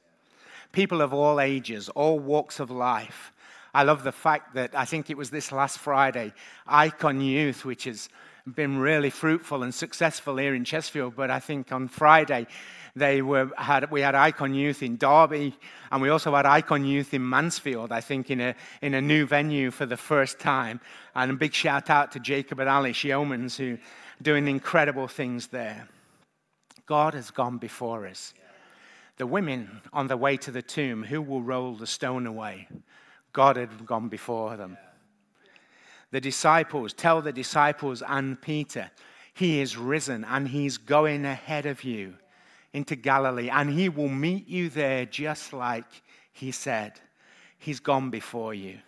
People 0.73 1.01
of 1.01 1.13
all 1.13 1.39
ages, 1.39 1.89
all 1.89 2.19
walks 2.19 2.59
of 2.59 2.69
life. 2.69 3.31
I 3.73 3.83
love 3.83 4.03
the 4.03 4.11
fact 4.11 4.55
that 4.55 4.75
I 4.75 4.85
think 4.85 5.09
it 5.09 5.17
was 5.17 5.29
this 5.29 5.51
last 5.51 5.79
Friday, 5.79 6.33
Icon 6.67 7.21
Youth, 7.21 7.63
which 7.63 7.85
has 7.85 8.09
been 8.55 8.77
really 8.79 9.09
fruitful 9.09 9.63
and 9.63 9.73
successful 9.73 10.37
here 10.37 10.55
in 10.55 10.65
Chesterfield, 10.65 11.15
but 11.15 11.29
I 11.29 11.39
think 11.39 11.71
on 11.71 11.87
Friday 11.87 12.47
they 12.97 13.21
were, 13.21 13.51
had, 13.57 13.89
we 13.91 14.01
had 14.01 14.15
Icon 14.15 14.53
Youth 14.53 14.83
in 14.83 14.97
Derby, 14.97 15.55
and 15.91 16.01
we 16.01 16.09
also 16.09 16.35
had 16.35 16.45
Icon 16.45 16.85
Youth 16.85 17.13
in 17.13 17.27
Mansfield, 17.27 17.91
I 17.91 18.01
think, 18.01 18.29
in 18.29 18.41
a, 18.41 18.55
in 18.81 18.93
a 18.93 19.01
new 19.01 19.25
venue 19.25 19.71
for 19.71 19.85
the 19.85 19.97
first 19.97 20.39
time. 20.39 20.79
And 21.15 21.31
a 21.31 21.35
big 21.35 21.53
shout 21.53 21.89
out 21.89 22.11
to 22.13 22.19
Jacob 22.19 22.59
and 22.59 22.69
Alice 22.69 22.97
Yeomans, 22.97 23.57
who 23.57 23.75
are 23.75 23.79
doing 24.21 24.47
incredible 24.47 25.07
things 25.07 25.47
there. 25.47 25.87
God 26.85 27.13
has 27.13 27.31
gone 27.31 27.57
before 27.57 28.07
us. 28.07 28.33
The 29.17 29.27
women 29.27 29.81
on 29.93 30.07
the 30.07 30.17
way 30.17 30.37
to 30.37 30.51
the 30.51 30.61
tomb, 30.61 31.03
who 31.03 31.21
will 31.21 31.41
roll 31.41 31.75
the 31.75 31.87
stone 31.87 32.27
away? 32.27 32.67
God 33.33 33.55
had 33.55 33.85
gone 33.85 34.09
before 34.09 34.57
them. 34.57 34.77
The 36.11 36.21
disciples, 36.21 36.93
tell 36.93 37.21
the 37.21 37.33
disciples 37.33 38.01
and 38.07 38.41
Peter, 38.41 38.89
He 39.33 39.59
is 39.59 39.77
risen 39.77 40.23
and 40.23 40.47
He's 40.47 40.77
going 40.77 41.25
ahead 41.25 41.65
of 41.65 41.83
you 41.83 42.15
into 42.73 42.95
Galilee, 42.95 43.49
and 43.49 43.69
he 43.69 43.89
will 43.89 44.09
meet 44.09 44.47
you 44.47 44.69
there 44.69 45.05
just 45.05 45.53
like 45.53 45.85
he 46.31 46.51
said. 46.51 46.99
He's 47.57 47.79
gone 47.79 48.09
before 48.09 48.53
you. 48.53 48.79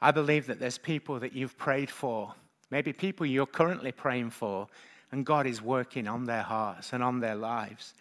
I 0.00 0.10
believe 0.10 0.46
that 0.46 0.58
there's 0.60 0.78
people 0.78 1.18
that 1.20 1.32
you've 1.32 1.56
prayed 1.58 1.90
for, 1.90 2.34
maybe 2.70 2.92
people 2.92 3.26
you're 3.26 3.46
currently 3.46 3.92
praying 3.92 4.30
for, 4.30 4.68
and 5.12 5.24
God 5.24 5.46
is 5.46 5.62
working 5.62 6.08
on 6.08 6.24
their 6.24 6.42
hearts 6.42 6.92
and 6.92 7.02
on 7.02 7.20
their 7.20 7.36
lives. 7.36 7.94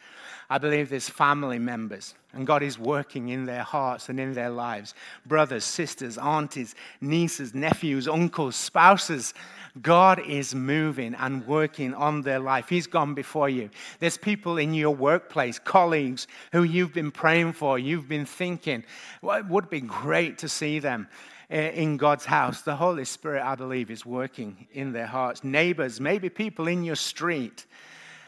I 0.49 0.57
believe 0.59 0.89
there's 0.89 1.09
family 1.09 1.57
members, 1.57 2.13
and 2.33 2.45
God 2.45 2.61
is 2.61 2.77
working 2.77 3.29
in 3.29 3.45
their 3.45 3.63
hearts 3.63 4.09
and 4.09 4.19
in 4.19 4.33
their 4.33 4.49
lives. 4.49 4.93
Brothers, 5.25 5.63
sisters, 5.63 6.17
aunties, 6.17 6.75
nieces, 7.01 7.55
nephews, 7.55 8.07
uncles, 8.07 8.55
spouses. 8.55 9.33
God 9.81 10.19
is 10.19 10.53
moving 10.53 11.15
and 11.15 11.45
working 11.47 11.93
on 11.95 12.21
their 12.21 12.39
life. 12.39 12.69
He's 12.69 12.87
gone 12.87 13.15
before 13.15 13.49
you. 13.49 13.69
There's 13.99 14.17
people 14.17 14.57
in 14.57 14.73
your 14.73 14.95
workplace, 14.95 15.57
colleagues 15.57 16.27
who 16.51 16.63
you've 16.63 16.93
been 16.93 17.11
praying 17.11 17.53
for, 17.53 17.79
you've 17.79 18.07
been 18.07 18.25
thinking, 18.25 18.83
well, 19.21 19.37
it 19.39 19.47
would 19.47 19.69
be 19.69 19.81
great 19.81 20.37
to 20.39 20.49
see 20.49 20.79
them 20.79 21.07
in 21.49 21.97
God's 21.97 22.25
house. 22.25 22.61
The 22.61 22.75
Holy 22.75 23.05
Spirit, 23.05 23.43
I 23.43 23.55
believe, 23.55 23.91
is 23.91 24.05
working 24.05 24.67
in 24.71 24.91
their 24.91 25.05
hearts. 25.05 25.43
Neighbors, 25.43 25.99
maybe 25.99 26.29
people 26.29 26.67
in 26.67 26.83
your 26.83 26.95
street. 26.95 27.65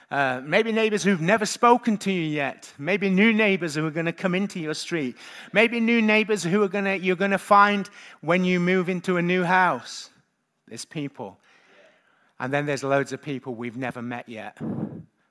Uh, 0.09 0.41
maybe 0.45 0.71
neighbors 0.71 1.03
who've 1.03 1.19
never 1.19 1.45
spoken 1.45 1.97
to 1.97 2.11
you 2.11 2.21
yet. 2.21 2.71
Maybe 2.77 3.09
new 3.09 3.33
neighbors 3.33 3.75
who 3.75 3.85
are 3.85 3.91
going 3.91 4.05
to 4.05 4.13
come 4.13 4.35
into 4.35 4.59
your 4.59 4.73
street. 4.73 5.17
Maybe 5.51 5.79
new 5.79 6.01
neighbors 6.01 6.43
who 6.43 6.63
are 6.63 6.69
going 6.69 6.85
to, 6.85 6.97
you're 6.97 7.17
going 7.17 7.31
to 7.31 7.37
find 7.37 7.89
when 8.21 8.45
you 8.45 8.59
move 8.59 8.87
into 8.87 9.17
a 9.17 9.21
new 9.21 9.43
house. 9.43 10.09
There's 10.67 10.85
people. 10.85 11.37
And 12.39 12.53
then 12.53 12.65
there's 12.65 12.83
loads 12.83 13.11
of 13.11 13.21
people 13.21 13.55
we've 13.55 13.75
never 13.75 14.01
met 14.01 14.29
yet. 14.29 14.57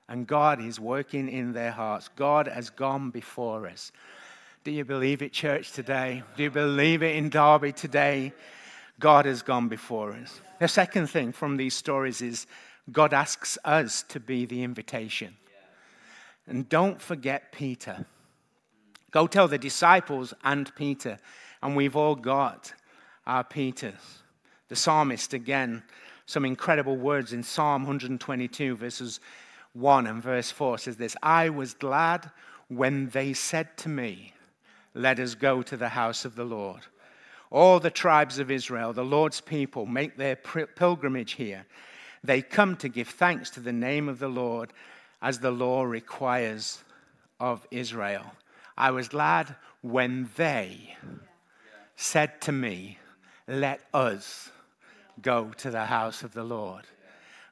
And 0.09 0.27
God 0.27 0.61
is 0.61 0.79
working 0.79 1.27
in 1.27 1.53
their 1.53 1.71
hearts. 1.71 2.09
God 2.15 2.47
has 2.47 2.69
gone 2.69 3.09
before 3.09 3.67
us. 3.67 3.91
Do 4.67 4.73
you 4.73 4.83
believe 4.83 5.21
it, 5.21 5.31
church, 5.31 5.71
today? 5.71 6.23
Do 6.35 6.43
you 6.43 6.51
believe 6.51 7.01
it 7.01 7.15
in 7.15 7.29
Derby 7.29 7.71
today? 7.71 8.33
God 8.99 9.25
has 9.25 9.41
gone 9.41 9.69
before 9.69 10.11
us. 10.11 10.41
The 10.59 10.67
second 10.67 11.07
thing 11.07 11.31
from 11.31 11.55
these 11.55 11.73
stories 11.73 12.21
is 12.21 12.47
God 12.91 13.13
asks 13.13 13.57
us 13.63 14.03
to 14.09 14.19
be 14.19 14.45
the 14.45 14.63
invitation. 14.63 15.37
And 16.47 16.67
don't 16.67 17.01
forget 17.01 17.53
Peter. 17.53 18.05
Go 19.11 19.25
tell 19.25 19.47
the 19.47 19.57
disciples 19.57 20.33
and 20.43 20.75
Peter, 20.75 21.17
and 21.63 21.73
we've 21.73 21.95
all 21.95 22.15
got 22.15 22.73
our 23.25 23.45
Peters. 23.45 24.21
The 24.67 24.75
psalmist 24.75 25.33
again 25.33 25.81
some 26.25 26.43
incredible 26.43 26.97
words 26.97 27.31
in 27.31 27.41
Psalm 27.41 27.83
122, 27.83 28.75
verses 28.75 29.21
1 29.71 30.07
and 30.07 30.21
verse 30.21 30.51
4 30.51 30.77
says 30.77 30.97
this 30.97 31.15
I 31.23 31.47
was 31.47 31.73
glad 31.73 32.29
when 32.67 33.07
they 33.11 33.31
said 33.31 33.77
to 33.77 33.87
me, 33.87 34.33
Let 34.97 35.19
us 35.19 35.35
go 35.35 35.61
to 35.61 35.77
the 35.77 35.89
house 35.89 36.25
of 36.25 36.35
the 36.35 36.43
Lord. 36.43 36.81
All 37.51 37.79
the 37.79 37.91
tribes 37.91 38.39
of 38.39 38.49
Israel, 38.49 38.93
the 38.93 39.05
Lord's 39.05 39.39
people, 39.39 39.85
make 39.85 40.17
their 40.17 40.35
pilgrimage 40.35 41.33
here. 41.33 41.67
They 42.23 42.41
come 42.41 42.75
to 42.77 42.89
give 42.89 43.07
thanks 43.07 43.51
to 43.51 43.59
the 43.59 43.71
name 43.71 44.09
of 44.09 44.17
the 44.17 44.27
Lord 44.27 44.73
as 45.21 45.39
the 45.39 45.51
law 45.51 45.83
requires 45.83 46.83
of 47.39 47.65
Israel. 47.69 48.25
I 48.75 48.89
was 48.89 49.07
glad 49.07 49.55
when 49.81 50.31
they 50.35 50.95
said 51.95 52.41
to 52.41 52.51
me, 52.51 52.97
Let 53.47 53.81
us 53.93 54.51
go 55.21 55.51
to 55.57 55.69
the 55.69 55.85
house 55.85 56.23
of 56.23 56.33
the 56.33 56.43
Lord. 56.43 56.85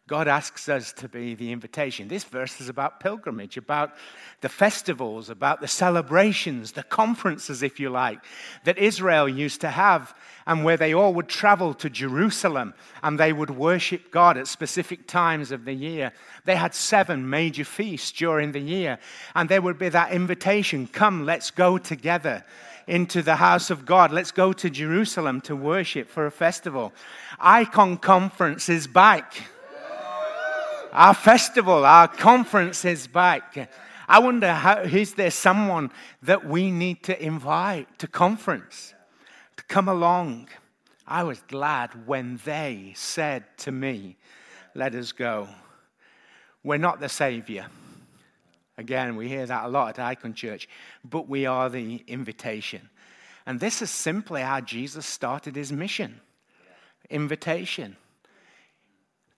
God 0.08 0.28
asks 0.28 0.70
us 0.70 0.94
to 0.94 1.10
be 1.10 1.34
the 1.34 1.52
invitation. 1.52 2.08
This 2.08 2.24
verse 2.24 2.62
is 2.62 2.70
about 2.70 3.00
pilgrimage, 3.00 3.58
about 3.58 3.96
the 4.42 4.50
festivals, 4.50 5.32
about 5.32 5.62
the 5.62 5.68
celebrations, 5.68 6.74
the 6.74 6.84
conferences, 6.84 7.64
if 7.64 7.80
you 7.80 7.90
like, 7.90 8.20
that 8.66 8.78
Israel 8.78 9.28
used 9.28 9.62
to 9.62 9.70
have, 9.70 10.14
and 10.46 10.64
where 10.64 10.78
they 10.78 10.94
all 10.94 11.12
would 11.16 11.28
travel 11.28 11.74
to 11.74 11.90
Jerusalem 11.90 12.76
and 13.02 13.20
they 13.20 13.34
would 13.34 13.50
worship 13.50 14.12
God 14.12 14.38
at 14.38 14.48
specific 14.48 15.08
times 15.08 15.52
of 15.52 15.66
the 15.66 15.74
year. 15.74 16.12
They 16.44 16.56
had 16.56 16.76
seven 16.76 17.28
major 17.28 17.66
feasts 17.66 18.12
during 18.12 18.52
the 18.52 18.60
year, 18.60 19.00
and 19.34 19.50
there 19.50 19.64
would 19.64 19.80
be 19.80 19.90
that 19.90 20.12
invitation 20.12 20.86
come, 20.86 21.26
let's 21.26 21.50
go 21.50 21.80
together 21.80 22.46
into 22.86 23.24
the 23.24 23.38
house 23.38 23.72
of 23.72 23.88
God. 23.88 24.12
Let's 24.12 24.32
go 24.32 24.54
to 24.54 24.70
Jerusalem 24.70 25.42
to 25.42 25.56
worship 25.56 26.08
for 26.08 26.28
a 26.28 26.32
festival. 26.32 26.94
Icon 27.40 27.98
Conference 27.98 28.70
is 28.70 28.86
back. 28.86 29.34
Our 30.96 31.14
festival, 31.14 31.86
our 31.86 32.08
conference 32.08 32.86
is 32.86 33.06
back. 33.06 33.70
I 34.08 34.20
wonder, 34.20 34.54
how, 34.54 34.84
is 34.84 35.16
there 35.16 35.30
someone 35.30 35.92
that 36.22 36.48
we 36.48 36.72
need 36.72 37.04
to 37.04 37.22
invite 37.22 38.00
to 38.00 38.08
conference, 38.08 38.94
to 39.58 39.64
come 39.66 39.90
along? 39.90 40.48
I 41.06 41.24
was 41.24 41.42
glad 41.50 42.08
when 42.08 42.40
they 42.46 42.94
said 42.96 43.44
to 43.58 43.74
me, 43.74 44.16
Let 44.74 44.96
us 44.96 45.12
go. 45.12 45.50
We're 46.64 46.78
not 46.78 47.02
the 47.02 47.10
Savior. 47.10 47.68
Again, 48.78 49.18
we 49.18 49.28
hear 49.28 49.46
that 49.46 49.66
a 49.66 49.68
lot 49.68 50.00
at 50.00 50.06
Icon 50.06 50.34
Church, 50.34 50.70
but 51.04 51.28
we 51.28 51.46
are 51.46 51.70
the 51.70 52.06
invitation. 52.08 52.90
And 53.46 53.60
this 53.60 53.82
is 53.82 53.92
simply 53.92 54.44
how 54.44 54.62
Jesus 54.62 55.06
started 55.06 55.58
his 55.58 55.74
mission 55.74 56.22
invitation. 57.10 57.98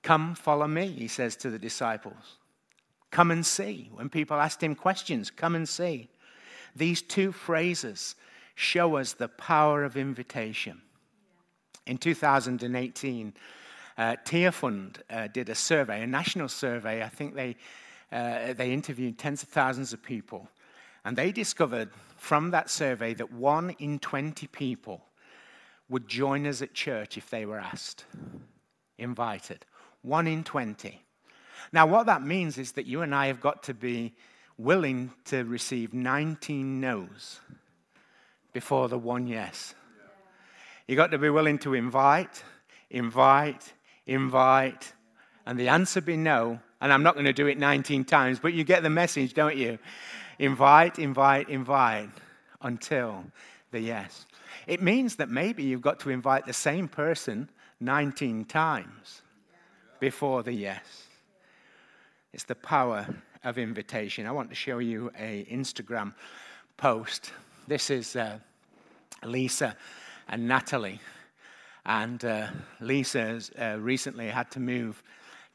Come, 0.07 0.35
follow 0.35 0.67
me, 0.67 0.87
he 0.87 1.09
says 1.09 1.35
to 1.35 1.49
the 1.49 1.59
disciples. 1.59 2.37
Come 3.11 3.29
and 3.29 3.45
see. 3.45 3.89
When 3.93 4.07
people 4.07 4.37
asked 4.37 4.63
him 4.63 4.73
questions, 4.73 5.29
come 5.29 5.53
and 5.53 5.67
see. 5.67 6.07
These 6.77 7.01
two 7.01 7.33
phrases 7.33 8.15
show 8.55 8.95
us 8.95 9.11
the 9.11 9.27
power 9.27 9.83
of 9.83 9.97
invitation. 9.97 10.81
In 11.87 11.97
2018, 11.97 13.33
uh, 13.97 14.15
Tearfund 14.23 15.01
uh, 15.09 15.27
did 15.27 15.49
a 15.49 15.55
survey, 15.55 16.03
a 16.03 16.07
national 16.07 16.47
survey. 16.47 17.03
I 17.03 17.09
think 17.09 17.35
they, 17.35 17.57
uh, 18.09 18.53
they 18.53 18.71
interviewed 18.71 19.17
tens 19.17 19.43
of 19.43 19.49
thousands 19.49 19.91
of 19.91 20.01
people. 20.01 20.47
And 21.03 21.17
they 21.17 21.33
discovered 21.33 21.89
from 22.15 22.51
that 22.51 22.69
survey 22.69 23.13
that 23.15 23.33
one 23.33 23.71
in 23.79 23.99
20 23.99 24.47
people 24.47 25.03
would 25.89 26.07
join 26.07 26.47
us 26.47 26.61
at 26.61 26.73
church 26.73 27.17
if 27.17 27.29
they 27.29 27.45
were 27.45 27.59
asked, 27.59 28.05
invited. 28.97 29.65
One 30.07 30.25
in 30.25 30.45
20. 30.45 31.03
Now, 31.73 31.85
what 31.85 32.05
that 32.05 32.23
means 32.23 32.57
is 32.57 32.71
that 32.73 32.85
you 32.85 33.01
and 33.01 33.13
I 33.13 33.27
have 33.27 33.41
got 33.41 33.63
to 33.63 33.73
be 33.73 34.13
willing 34.57 35.11
to 35.25 35.43
receive 35.43 35.93
19 35.93 36.79
no's 36.79 37.41
before 38.53 38.87
the 38.87 38.97
one 38.97 39.27
yes. 39.27 39.75
You've 40.87 40.95
got 40.95 41.11
to 41.11 41.17
be 41.17 41.29
willing 41.29 41.59
to 41.59 41.73
invite, 41.73 42.41
invite, 42.89 43.73
invite, 44.05 44.93
and 45.45 45.59
the 45.59 45.67
answer 45.67 45.99
be 45.99 46.15
no. 46.15 46.59
And 46.79 46.93
I'm 46.93 47.03
not 47.03 47.15
going 47.15 47.25
to 47.25 47.33
do 47.33 47.47
it 47.47 47.57
19 47.57 48.05
times, 48.05 48.39
but 48.39 48.53
you 48.53 48.63
get 48.63 48.83
the 48.83 48.89
message, 48.89 49.33
don't 49.33 49.57
you? 49.57 49.77
Invite, 50.39 50.99
invite, 50.99 51.49
invite 51.49 52.09
until 52.61 53.25
the 53.71 53.81
yes. 53.81 54.25
It 54.67 54.81
means 54.81 55.17
that 55.17 55.29
maybe 55.29 55.63
you've 55.63 55.81
got 55.81 55.99
to 56.01 56.11
invite 56.11 56.45
the 56.45 56.53
same 56.53 56.87
person 56.87 57.49
19 57.81 58.45
times 58.45 59.21
before 59.99 60.43
the 60.43 60.53
yes. 60.53 61.07
It's 62.33 62.43
the 62.43 62.55
power 62.55 63.07
of 63.43 63.57
invitation. 63.57 64.25
I 64.25 64.31
want 64.31 64.49
to 64.49 64.55
show 64.55 64.79
you 64.79 65.11
a 65.17 65.45
Instagram 65.51 66.13
post. 66.75 67.31
This 67.67 67.89
is 67.89 68.15
uh, 68.15 68.39
Lisa 69.23 69.75
and 70.27 70.47
Natalie. 70.47 70.99
And 71.85 72.23
uh, 72.23 72.47
Lisa 72.79 73.39
uh, 73.59 73.77
recently 73.79 74.27
had 74.27 74.51
to 74.51 74.59
move 74.59 75.01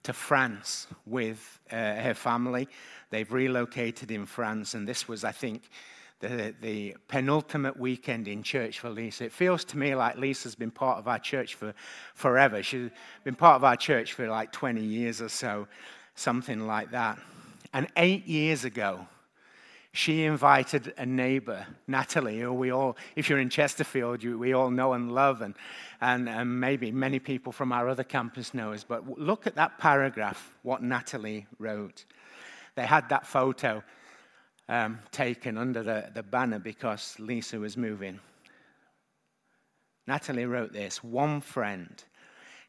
to 0.03 0.13
France 0.13 0.87
with 1.07 1.61
uh, 1.71 1.77
her 1.77 2.15
family. 2.15 2.69
They've 3.11 3.31
relocated 3.31 4.11
in 4.11 4.27
France, 4.27 4.75
and 4.75 4.89
this 4.89 5.07
was, 5.07 5.25
I 5.25 5.33
think, 5.33 5.69
the, 6.23 6.55
the 6.63 6.97
penultimate 7.09 7.77
weekend 7.79 8.29
in 8.29 8.43
church 8.43 8.79
for 8.79 8.89
Lisa. 8.89 9.25
It 9.25 9.33
feels 9.33 9.65
to 9.67 9.77
me 9.77 9.95
like 9.95 10.17
Lisa's 10.17 10.55
been 10.55 10.71
part 10.71 10.99
of 10.99 11.09
our 11.09 11.19
church 11.19 11.57
for 11.57 11.75
forever. 12.15 12.63
She's 12.63 12.91
been 13.25 13.35
part 13.35 13.57
of 13.57 13.65
our 13.65 13.77
church 13.77 14.15
for 14.15 14.29
like 14.29 14.53
20 14.53 14.81
years 14.81 15.21
or 15.21 15.29
so, 15.29 15.67
something 16.15 16.67
like 16.67 16.93
that. 16.93 17.19
And 17.75 17.89
eight 17.97 18.27
years 18.27 18.65
ago, 18.65 19.07
she 19.93 20.25
invited 20.25 20.95
a 20.97 21.05
neighbor, 21.05 21.67
Natalie, 21.87 22.41
who 22.41 22.53
we 22.53 22.71
all, 22.71 22.97
if 23.17 23.29
you're 23.29 23.41
in 23.41 23.51
Chesterfield, 23.51 24.23
you, 24.23 24.39
we 24.39 24.55
all 24.55 24.71
know 24.71 24.95
and 24.95 25.13
love, 25.13 25.43
and, 25.43 25.55
and, 26.01 26.29
and 26.29 26.61
maybe 26.61 26.91
many 26.93 27.19
people 27.19 27.53
from 27.53 27.73
our 27.73 27.89
other 27.89 28.05
campus 28.05 28.55
know 28.55 28.73
us. 28.73 28.85
But 28.85 29.19
look 29.19 29.47
at 29.47 29.57
that 29.57 29.79
paragraph, 29.79 30.57
what 30.63 30.83
Natalie 30.83 31.47
wrote. 31.59 32.05
They 32.75 32.87
had 32.87 33.09
that 33.11 33.27
photo 33.27 33.83
um, 34.69 35.01
taken 35.11 35.59
under 35.59 35.83
the, 35.83 36.11
the 36.15 36.23
banner 36.23 36.59
because 36.59 37.17
Lisa 37.19 37.59
was 37.59 37.77
moving. 37.77 38.21
Natalie 40.07 40.47
wrote 40.47 40.73
this 40.73 41.03
One 41.03 41.41
friend 41.41 42.03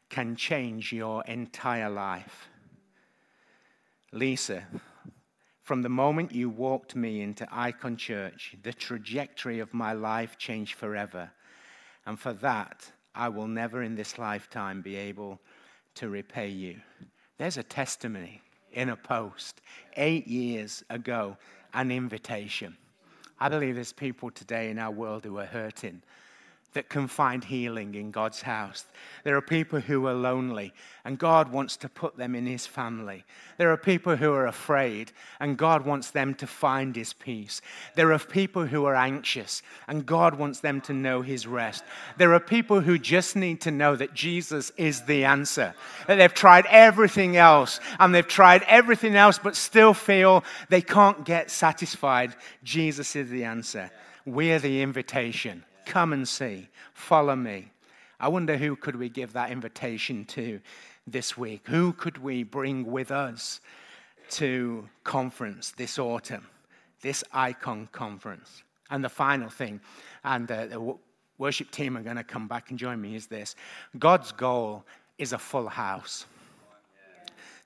can 0.08 0.36
change 0.36 0.92
your 0.92 1.24
entire 1.24 1.90
life. 1.90 2.48
Lisa, 4.12 4.64
from 5.62 5.82
the 5.82 5.88
moment 5.88 6.32
you 6.32 6.48
walked 6.48 6.94
me 6.94 7.20
into 7.20 7.48
Icon 7.50 7.96
Church, 7.96 8.54
the 8.62 8.72
trajectory 8.72 9.58
of 9.58 9.74
my 9.74 9.92
life 9.92 10.38
changed 10.38 10.74
forever. 10.74 11.30
And 12.06 12.20
for 12.20 12.32
that, 12.34 12.92
I 13.14 13.28
will 13.28 13.48
never 13.48 13.82
in 13.82 13.94
this 13.94 14.18
lifetime 14.18 14.82
be 14.82 14.94
able 14.96 15.40
to 15.94 16.08
repay 16.08 16.48
you. 16.48 16.80
There's 17.38 17.56
a 17.56 17.62
testimony 17.62 18.42
in 18.72 18.90
a 18.90 18.96
post 18.96 19.62
eight 19.96 20.26
years 20.26 20.84
ago 20.90 21.36
an 21.74 21.90
invitation. 21.90 22.76
I 23.38 23.48
believe 23.48 23.74
there's 23.74 23.92
people 23.92 24.30
today 24.30 24.70
in 24.70 24.78
our 24.78 24.90
world 24.90 25.24
who 25.24 25.38
are 25.38 25.44
hurting 25.44 26.02
that 26.74 26.88
can 26.88 27.08
find 27.08 27.42
healing 27.42 27.94
in 27.94 28.10
God's 28.10 28.42
house. 28.42 28.84
There 29.22 29.36
are 29.36 29.42
people 29.42 29.80
who 29.80 30.06
are 30.06 30.14
lonely, 30.14 30.72
and 31.04 31.18
God 31.18 31.50
wants 31.50 31.76
to 31.78 31.88
put 31.88 32.16
them 32.16 32.34
in 32.34 32.46
His 32.46 32.66
family. 32.66 33.24
There 33.56 33.70
are 33.72 33.76
people 33.76 34.16
who 34.16 34.32
are 34.32 34.46
afraid, 34.46 35.12
and 35.40 35.56
God 35.56 35.86
wants 35.86 36.10
them 36.10 36.34
to 36.34 36.46
find 36.46 36.94
His 36.94 37.12
peace. 37.12 37.62
There 37.94 38.12
are 38.12 38.18
people 38.18 38.66
who 38.66 38.84
are 38.84 38.94
anxious, 38.94 39.62
and 39.88 40.04
God 40.04 40.34
wants 40.34 40.60
them 40.60 40.80
to 40.82 40.92
know 40.92 41.22
His 41.22 41.46
rest. 41.46 41.84
There 42.18 42.34
are 42.34 42.40
people 42.40 42.80
who 42.80 42.98
just 42.98 43.36
need 43.36 43.60
to 43.62 43.70
know 43.70 43.96
that 43.96 44.14
Jesus 44.14 44.70
is 44.76 45.02
the 45.02 45.24
answer, 45.24 45.74
that 46.06 46.16
they've 46.16 46.34
tried 46.34 46.66
everything 46.66 47.36
else, 47.36 47.80
and 47.98 48.14
they've 48.14 48.26
tried 48.26 48.64
everything 48.64 49.14
else, 49.14 49.38
but 49.38 49.56
still 49.56 49.94
feel 49.94 50.44
they 50.68 50.82
can't 50.82 51.24
get 51.24 51.50
satisfied. 51.50 52.34
Jesus 52.62 53.14
is 53.16 53.30
the 53.30 53.44
answer. 53.44 53.90
We're 54.26 54.58
the 54.58 54.82
invitation. 54.82 55.64
Come 55.86 56.12
and 56.12 56.26
see. 56.26 56.68
Follow 56.92 57.36
me. 57.36 57.70
I 58.20 58.28
wonder 58.28 58.56
who 58.56 58.76
could 58.76 58.96
we 58.96 59.08
give 59.08 59.32
that 59.32 59.50
invitation 59.50 60.24
to 60.26 60.60
this 61.06 61.36
week? 61.36 61.62
Who 61.66 61.92
could 61.92 62.18
we 62.18 62.42
bring 62.42 62.90
with 62.90 63.10
us 63.10 63.60
to 64.30 64.88
conference 65.02 65.72
this 65.72 65.98
autumn, 65.98 66.46
this 67.02 67.22
icon 67.32 67.88
conference? 67.92 68.62
And 68.90 69.04
the 69.04 69.08
final 69.08 69.48
thing, 69.48 69.80
and 70.24 70.50
uh, 70.50 70.66
the 70.66 70.96
worship 71.38 71.70
team 71.70 71.96
are 71.96 72.02
going 72.02 72.16
to 72.16 72.24
come 72.24 72.46
back 72.48 72.70
and 72.70 72.78
join 72.78 73.00
me, 73.00 73.16
is 73.16 73.26
this 73.26 73.56
God's 73.98 74.32
goal 74.32 74.84
is 75.18 75.32
a 75.32 75.38
full 75.38 75.68
house. 75.68 76.26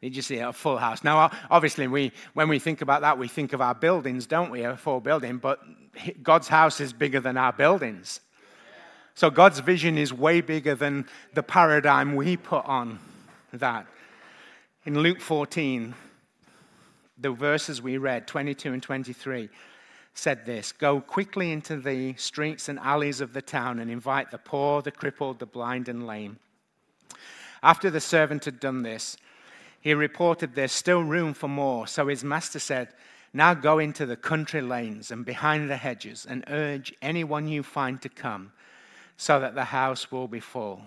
Did 0.00 0.14
you 0.14 0.22
see 0.22 0.38
a 0.38 0.52
full 0.52 0.78
house? 0.78 1.02
Now, 1.02 1.30
obviously, 1.50 1.88
we, 1.88 2.12
when 2.34 2.48
we 2.48 2.58
think 2.58 2.82
about 2.82 3.00
that, 3.00 3.18
we 3.18 3.26
think 3.26 3.52
of 3.52 3.60
our 3.60 3.74
buildings, 3.74 4.26
don't 4.26 4.50
we? 4.50 4.62
A 4.62 4.76
full 4.76 5.00
building, 5.00 5.38
but 5.38 5.60
God's 6.22 6.46
house 6.46 6.80
is 6.80 6.92
bigger 6.92 7.18
than 7.18 7.36
our 7.36 7.52
buildings. 7.52 8.20
So 9.14 9.30
God's 9.30 9.58
vision 9.58 9.98
is 9.98 10.12
way 10.12 10.40
bigger 10.40 10.76
than 10.76 11.06
the 11.34 11.42
paradigm 11.42 12.14
we 12.14 12.36
put 12.36 12.64
on 12.66 13.00
that. 13.52 13.86
In 14.84 15.00
Luke 15.00 15.20
14, 15.20 15.94
the 17.18 17.32
verses 17.32 17.82
we 17.82 17.98
read, 17.98 18.28
22 18.28 18.72
and 18.72 18.82
23, 18.82 19.48
said 20.14 20.46
this 20.46 20.70
Go 20.70 21.00
quickly 21.00 21.50
into 21.50 21.76
the 21.76 22.14
streets 22.14 22.68
and 22.68 22.78
alleys 22.78 23.20
of 23.20 23.32
the 23.32 23.42
town 23.42 23.80
and 23.80 23.90
invite 23.90 24.30
the 24.30 24.38
poor, 24.38 24.82
the 24.82 24.92
crippled, 24.92 25.40
the 25.40 25.46
blind, 25.46 25.88
and 25.88 26.06
lame. 26.06 26.38
After 27.62 27.90
the 27.90 28.00
servant 28.00 28.44
had 28.44 28.60
done 28.60 28.82
this, 28.82 29.16
he 29.80 29.94
reported, 29.94 30.54
There's 30.54 30.72
still 30.72 31.02
room 31.02 31.34
for 31.34 31.48
more. 31.48 31.86
So 31.86 32.08
his 32.08 32.24
master 32.24 32.58
said, 32.58 32.88
Now 33.32 33.54
go 33.54 33.78
into 33.78 34.06
the 34.06 34.16
country 34.16 34.60
lanes 34.60 35.10
and 35.10 35.24
behind 35.24 35.70
the 35.70 35.76
hedges 35.76 36.26
and 36.28 36.44
urge 36.48 36.92
anyone 37.00 37.48
you 37.48 37.62
find 37.62 38.00
to 38.02 38.08
come, 38.08 38.52
so 39.16 39.40
that 39.40 39.54
the 39.54 39.64
house 39.64 40.10
will 40.10 40.28
be 40.28 40.40
full. 40.40 40.82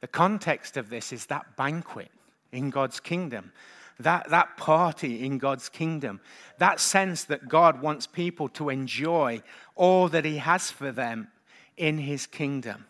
The 0.00 0.08
context 0.08 0.76
of 0.76 0.90
this 0.90 1.12
is 1.12 1.26
that 1.26 1.56
banquet 1.56 2.10
in 2.52 2.70
God's 2.70 3.00
kingdom, 3.00 3.52
that, 3.98 4.28
that 4.30 4.56
party 4.56 5.24
in 5.24 5.38
God's 5.38 5.68
kingdom, 5.68 6.20
that 6.58 6.80
sense 6.80 7.24
that 7.24 7.48
God 7.48 7.80
wants 7.80 8.06
people 8.06 8.48
to 8.50 8.68
enjoy 8.68 9.42
all 9.74 10.08
that 10.08 10.24
He 10.24 10.38
has 10.38 10.70
for 10.70 10.92
them 10.92 11.28
in 11.76 11.98
His 11.98 12.26
kingdom. 12.26 12.84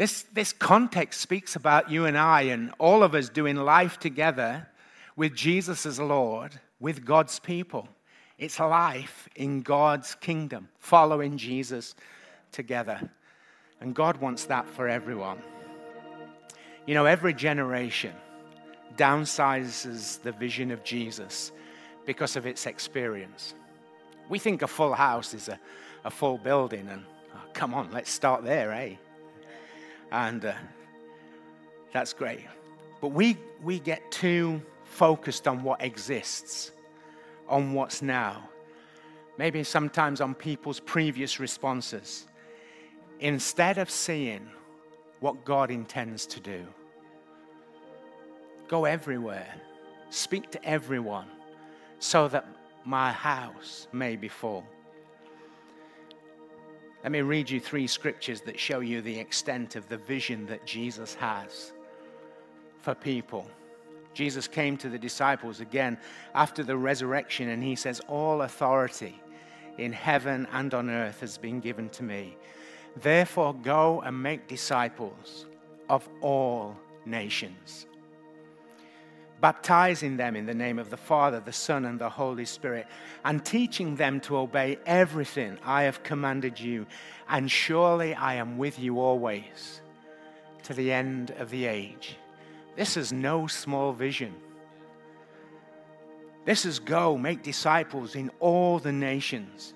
This, 0.00 0.22
this 0.32 0.54
context 0.54 1.20
speaks 1.20 1.56
about 1.56 1.90
you 1.90 2.06
and 2.06 2.16
I 2.16 2.44
and 2.44 2.72
all 2.78 3.02
of 3.02 3.14
us 3.14 3.28
doing 3.28 3.56
life 3.56 3.98
together 3.98 4.66
with 5.14 5.34
Jesus 5.34 5.84
as 5.84 6.00
Lord, 6.00 6.58
with 6.80 7.04
God's 7.04 7.38
people. 7.38 7.86
It's 8.38 8.58
life 8.58 9.28
in 9.36 9.60
God's 9.60 10.14
kingdom, 10.14 10.70
following 10.78 11.36
Jesus 11.36 11.94
together. 12.50 13.10
And 13.82 13.94
God 13.94 14.16
wants 14.22 14.46
that 14.46 14.66
for 14.70 14.88
everyone. 14.88 15.42
You 16.86 16.94
know, 16.94 17.04
every 17.04 17.34
generation 17.34 18.14
downsizes 18.96 20.22
the 20.22 20.32
vision 20.32 20.70
of 20.70 20.82
Jesus 20.82 21.52
because 22.06 22.36
of 22.36 22.46
its 22.46 22.64
experience. 22.64 23.52
We 24.30 24.38
think 24.38 24.62
a 24.62 24.66
full 24.66 24.94
house 24.94 25.34
is 25.34 25.50
a, 25.50 25.60
a 26.06 26.10
full 26.10 26.38
building, 26.38 26.88
and 26.88 27.04
oh, 27.34 27.42
come 27.52 27.74
on, 27.74 27.90
let's 27.90 28.10
start 28.10 28.44
there, 28.44 28.72
eh? 28.72 28.94
And 30.10 30.44
uh, 30.44 30.54
that's 31.92 32.12
great. 32.12 32.40
But 33.00 33.08
we, 33.08 33.36
we 33.62 33.78
get 33.78 34.10
too 34.10 34.62
focused 34.84 35.46
on 35.48 35.62
what 35.62 35.82
exists, 35.82 36.72
on 37.48 37.72
what's 37.72 38.02
now. 38.02 38.48
Maybe 39.38 39.64
sometimes 39.64 40.20
on 40.20 40.34
people's 40.34 40.80
previous 40.80 41.40
responses, 41.40 42.26
instead 43.20 43.78
of 43.78 43.90
seeing 43.90 44.48
what 45.20 45.44
God 45.44 45.70
intends 45.70 46.26
to 46.26 46.40
do. 46.40 46.66
Go 48.68 48.84
everywhere, 48.84 49.54
speak 50.10 50.50
to 50.50 50.64
everyone, 50.64 51.26
so 51.98 52.28
that 52.28 52.46
my 52.84 53.12
house 53.12 53.88
may 53.92 54.16
be 54.16 54.28
full. 54.28 54.64
Let 57.02 57.12
me 57.12 57.22
read 57.22 57.48
you 57.48 57.60
three 57.60 57.86
scriptures 57.86 58.42
that 58.42 58.58
show 58.58 58.80
you 58.80 59.00
the 59.00 59.18
extent 59.18 59.74
of 59.76 59.88
the 59.88 59.96
vision 59.96 60.46
that 60.46 60.66
Jesus 60.66 61.14
has 61.14 61.72
for 62.80 62.94
people. 62.94 63.48
Jesus 64.12 64.46
came 64.46 64.76
to 64.78 64.88
the 64.88 64.98
disciples 64.98 65.60
again 65.60 65.98
after 66.34 66.62
the 66.62 66.76
resurrection 66.76 67.48
and 67.50 67.62
he 67.62 67.74
says, 67.74 68.00
All 68.08 68.42
authority 68.42 69.20
in 69.78 69.92
heaven 69.92 70.46
and 70.52 70.74
on 70.74 70.90
earth 70.90 71.20
has 71.20 71.38
been 71.38 71.60
given 71.60 71.88
to 71.90 72.02
me. 72.02 72.36
Therefore, 72.96 73.54
go 73.54 74.02
and 74.02 74.20
make 74.20 74.46
disciples 74.48 75.46
of 75.88 76.08
all 76.20 76.76
nations 77.06 77.86
baptizing 79.40 80.16
them 80.16 80.36
in 80.36 80.46
the 80.46 80.54
name 80.54 80.78
of 80.78 80.90
the 80.90 80.96
Father, 80.96 81.40
the 81.40 81.52
Son, 81.52 81.84
and 81.84 81.98
the 81.98 82.08
Holy 82.08 82.44
Spirit, 82.44 82.86
and 83.24 83.44
teaching 83.44 83.96
them 83.96 84.20
to 84.20 84.36
obey 84.36 84.78
everything 84.86 85.58
I 85.64 85.84
have 85.84 86.02
commanded 86.02 86.60
you. 86.60 86.86
And 87.28 87.50
surely 87.50 88.14
I 88.14 88.34
am 88.34 88.58
with 88.58 88.78
you 88.78 89.00
always 89.00 89.80
to 90.64 90.74
the 90.74 90.92
end 90.92 91.32
of 91.38 91.50
the 91.50 91.66
age. 91.66 92.16
This 92.76 92.96
is 92.96 93.12
no 93.12 93.46
small 93.46 93.92
vision. 93.92 94.34
This 96.44 96.64
is 96.64 96.78
go, 96.78 97.16
make 97.16 97.42
disciples 97.42 98.14
in 98.14 98.30
all 98.40 98.78
the 98.78 98.92
nations, 98.92 99.74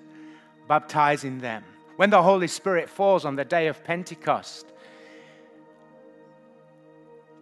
baptizing 0.67 1.39
them. 1.39 1.63
When 1.95 2.09
the 2.09 2.21
Holy 2.21 2.47
Spirit 2.47 2.89
falls 2.89 3.23
on 3.23 3.35
the 3.35 3.45
day 3.45 3.67
of 3.67 3.83
Pentecost, 3.83 4.73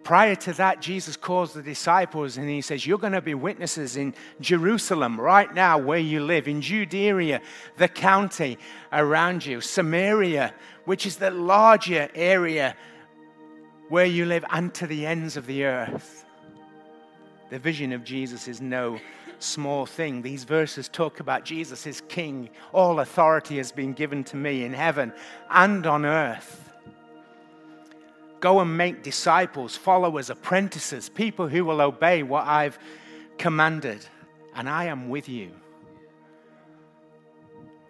Prior 0.04 0.36
to 0.36 0.54
that, 0.54 0.82
Jesus 0.82 1.16
calls 1.16 1.54
the 1.54 1.62
disciples 1.62 2.36
and 2.36 2.50
he 2.50 2.62
says, 2.62 2.86
You're 2.86 2.98
going 2.98 3.14
to 3.14 3.22
be 3.22 3.34
witnesses 3.34 3.96
in 3.96 4.14
Jerusalem 4.42 5.20
right 5.20 5.54
now, 5.54 5.78
where 5.78 6.00
you 6.00 6.24
live, 6.24 6.48
in 6.48 6.62
Judea, 6.62 7.42
the 7.78 7.88
county 7.88 8.58
around 8.92 9.46
you, 9.46 9.62
Samaria, 9.62 10.54
which 10.84 11.06
is 11.06 11.16
the 11.16 11.32
larger 11.32 12.10
area 12.14 12.76
where 13.88 14.06
you 14.06 14.26
live, 14.26 14.44
and 14.52 14.74
to 14.74 14.88
the 14.88 15.06
ends 15.06 15.38
of 15.38 15.46
the 15.46 15.64
earth. 15.66 16.26
The 17.50 17.60
vision 17.60 17.94
of 17.94 18.04
Jesus 18.04 18.48
is 18.48 18.60
no 18.60 19.00
small 19.40 19.86
thing. 19.86 20.22
These 20.22 20.44
verses 20.44 20.90
talk 20.90 21.20
about 21.20 21.46
Jesus 21.46 21.86
as 21.88 22.02
King. 22.10 22.50
All 22.74 23.00
authority 23.00 23.58
has 23.58 23.72
been 23.72 23.94
given 23.94 24.24
to 24.26 24.36
me 24.36 24.64
in 24.64 24.74
heaven 24.74 25.14
and 25.50 25.86
on 25.86 26.06
earth. 26.06 26.73
Go 28.44 28.60
and 28.60 28.76
make 28.76 29.04
disciples, 29.04 29.78
followers, 29.78 30.30
apprentices, 30.30 31.08
people 31.08 31.48
who 31.48 31.64
will 31.64 31.80
obey 31.80 32.24
what 32.24 32.46
I've 32.46 32.78
commanded, 33.38 34.06
and 34.54 34.68
I 34.68 34.84
am 34.88 35.08
with 35.08 35.30
you. 35.30 35.54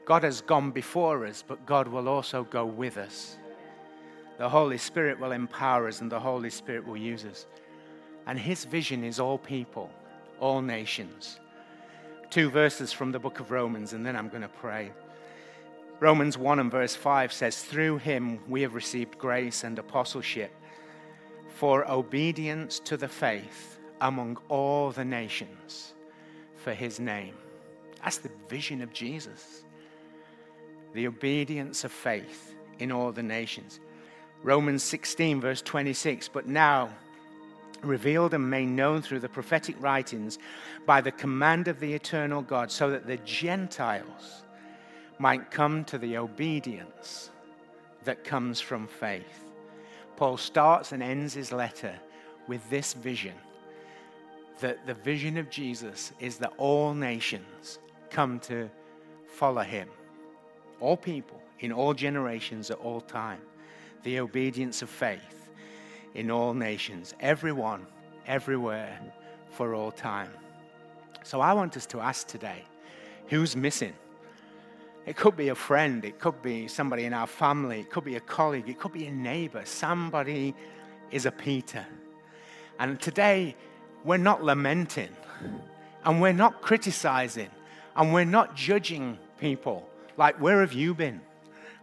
God 0.05 0.21
has 0.21 0.41
gone 0.41 0.69
before 0.69 1.25
us, 1.25 1.43
but 1.47 1.65
God 1.65 1.87
will 1.87 2.07
also 2.07 2.43
go 2.43 2.67
with 2.67 2.97
us. 2.97 3.35
The 4.37 4.47
Holy 4.47 4.77
Spirit 4.77 5.19
will 5.19 5.31
empower 5.31 5.87
us, 5.87 6.01
and 6.01 6.11
the 6.11 6.19
Holy 6.19 6.51
Spirit 6.51 6.85
will 6.85 6.97
use 6.97 7.25
us. 7.25 7.47
And 8.27 8.37
His 8.37 8.63
vision 8.63 9.03
is 9.03 9.19
all 9.19 9.39
people, 9.39 9.89
all 10.39 10.61
nations. 10.61 11.39
Two 12.29 12.51
verses 12.51 12.93
from 12.93 13.11
the 13.11 13.17
book 13.17 13.39
of 13.39 13.49
Romans, 13.49 13.93
and 13.93 14.05
then 14.05 14.15
I'm 14.15 14.29
going 14.29 14.43
to 14.43 14.49
pray. 14.49 14.91
Romans 16.03 16.37
1 16.37 16.59
and 16.59 16.69
verse 16.69 16.97
5 16.97 17.31
says, 17.31 17.63
Through 17.63 17.99
him 17.99 18.39
we 18.49 18.61
have 18.63 18.75
received 18.75 19.17
grace 19.17 19.63
and 19.63 19.79
apostleship 19.79 20.51
for 21.47 21.89
obedience 21.89 22.79
to 22.81 22.97
the 22.97 23.07
faith 23.07 23.79
among 24.01 24.37
all 24.49 24.91
the 24.91 25.05
nations 25.05 25.93
for 26.57 26.73
his 26.73 26.99
name. 26.99 27.35
That's 28.03 28.17
the 28.17 28.31
vision 28.49 28.81
of 28.81 28.91
Jesus. 28.91 29.63
The 30.91 31.07
obedience 31.07 31.85
of 31.85 31.93
faith 31.93 32.53
in 32.79 32.91
all 32.91 33.13
the 33.13 33.23
nations. 33.23 33.79
Romans 34.43 34.83
16, 34.83 35.39
verse 35.39 35.61
26, 35.61 36.27
but 36.27 36.45
now 36.45 36.89
revealed 37.81 38.33
and 38.33 38.49
made 38.49 38.67
known 38.67 39.01
through 39.01 39.21
the 39.21 39.29
prophetic 39.29 39.77
writings 39.79 40.37
by 40.85 40.99
the 40.99 41.13
command 41.13 41.69
of 41.69 41.79
the 41.79 41.93
eternal 41.93 42.41
God, 42.41 42.71
so 42.73 42.89
that 42.89 43.07
the 43.07 43.17
Gentiles 43.19 44.42
might 45.19 45.51
come 45.51 45.83
to 45.85 45.97
the 45.97 46.17
obedience 46.17 47.29
that 48.03 48.23
comes 48.23 48.59
from 48.59 48.87
faith. 48.87 49.51
Paul 50.15 50.37
starts 50.37 50.91
and 50.91 51.01
ends 51.01 51.33
his 51.33 51.51
letter 51.51 51.93
with 52.47 52.67
this 52.69 52.93
vision 52.93 53.33
that 54.59 54.85
the 54.85 54.93
vision 54.93 55.37
of 55.37 55.49
Jesus 55.49 56.11
is 56.19 56.37
that 56.37 56.53
all 56.57 56.93
nations 56.93 57.79
come 58.09 58.39
to 58.39 58.69
follow 59.27 59.61
him, 59.61 59.89
all 60.79 60.95
people 60.95 61.41
in 61.59 61.71
all 61.71 61.93
generations 61.93 62.69
at 62.69 62.77
all 62.77 63.01
time, 63.01 63.41
the 64.03 64.19
obedience 64.19 64.81
of 64.81 64.89
faith 64.89 65.49
in 66.13 66.29
all 66.29 66.53
nations, 66.53 67.13
everyone, 67.19 67.85
everywhere, 68.27 68.99
for 69.49 69.73
all 69.73 69.91
time. 69.91 70.29
So 71.23 71.41
I 71.41 71.53
want 71.53 71.77
us 71.77 71.85
to 71.87 71.99
ask 71.99 72.27
today 72.27 72.63
who's 73.27 73.55
missing? 73.55 73.93
It 75.05 75.17
could 75.17 75.35
be 75.35 75.49
a 75.49 75.55
friend, 75.55 76.05
it 76.05 76.19
could 76.19 76.41
be 76.41 76.67
somebody 76.67 77.03
in 77.03 77.13
our 77.13 77.27
family, 77.27 77.81
it 77.81 77.89
could 77.89 78.05
be 78.05 78.15
a 78.15 78.21
colleague, 78.21 78.69
it 78.69 78.79
could 78.79 78.93
be 78.93 79.07
a 79.07 79.11
neighbor. 79.11 79.63
Somebody 79.65 80.55
is 81.11 81.25
a 81.25 81.31
Peter. 81.31 81.85
And 82.79 82.99
today, 82.99 83.55
we're 84.03 84.17
not 84.17 84.43
lamenting 84.43 85.09
and 86.05 86.21
we're 86.21 86.33
not 86.33 86.61
criticizing 86.61 87.49
and 87.95 88.13
we're 88.13 88.25
not 88.25 88.55
judging 88.55 89.17
people 89.39 89.87
like, 90.17 90.39
where 90.39 90.61
have 90.61 90.73
you 90.73 90.93
been? 90.93 91.21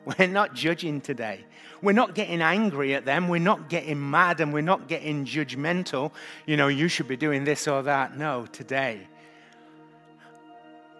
We're 0.18 0.28
not 0.28 0.54
judging 0.54 1.02
today. 1.02 1.44
We're 1.82 1.92
not 1.92 2.14
getting 2.14 2.40
angry 2.40 2.94
at 2.94 3.04
them. 3.04 3.28
We're 3.28 3.38
not 3.38 3.68
getting 3.68 4.10
mad 4.10 4.40
and 4.40 4.50
we're 4.50 4.62
not 4.62 4.88
getting 4.88 5.26
judgmental. 5.26 6.12
You 6.46 6.56
know, 6.56 6.68
you 6.68 6.88
should 6.88 7.06
be 7.06 7.18
doing 7.18 7.44
this 7.44 7.68
or 7.68 7.82
that. 7.82 8.16
No, 8.16 8.46
today, 8.46 9.06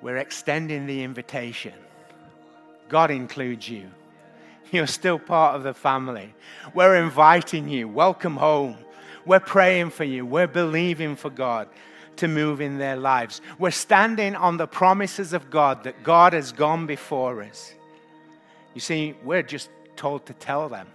we're 0.03 0.19
extending 0.19 0.87
the 0.87 1.03
invitation 1.03 1.73
God 2.91 3.11
includes 3.11 3.69
you. 3.69 3.89
You're 4.71 4.87
still 4.87 5.19
part 5.19 5.57
of 5.57 5.63
the 5.63 5.73
family. 5.73 6.35
We're 6.75 6.97
inviting 6.97 7.69
you. 7.69 7.89
Welcome 7.89 8.37
home. 8.37 8.77
We're 9.25 9.41
praying 9.41 9.91
for 9.91 10.05
you. 10.05 10.27
We're 10.27 10.47
believing 10.47 11.17
for 11.17 11.31
God 11.31 11.69
to 12.17 12.29
move 12.29 12.61
in 12.61 12.79
their 12.79 12.97
lives. 12.97 13.41
We're 13.59 13.71
standing 13.71 14.37
on 14.37 14.57
the 14.57 14.67
promises 14.67 15.33
of 15.33 15.51
God 15.51 15.85
that 15.85 16.03
God 16.03 16.33
has 16.33 16.53
gone 16.53 16.87
before 16.87 17.43
us. 17.43 17.73
You 18.75 18.81
see, 18.81 19.15
we're 19.25 19.43
just 19.43 19.71
told 19.97 20.27
to 20.27 20.35
tell 20.35 20.69
them. 20.69 20.89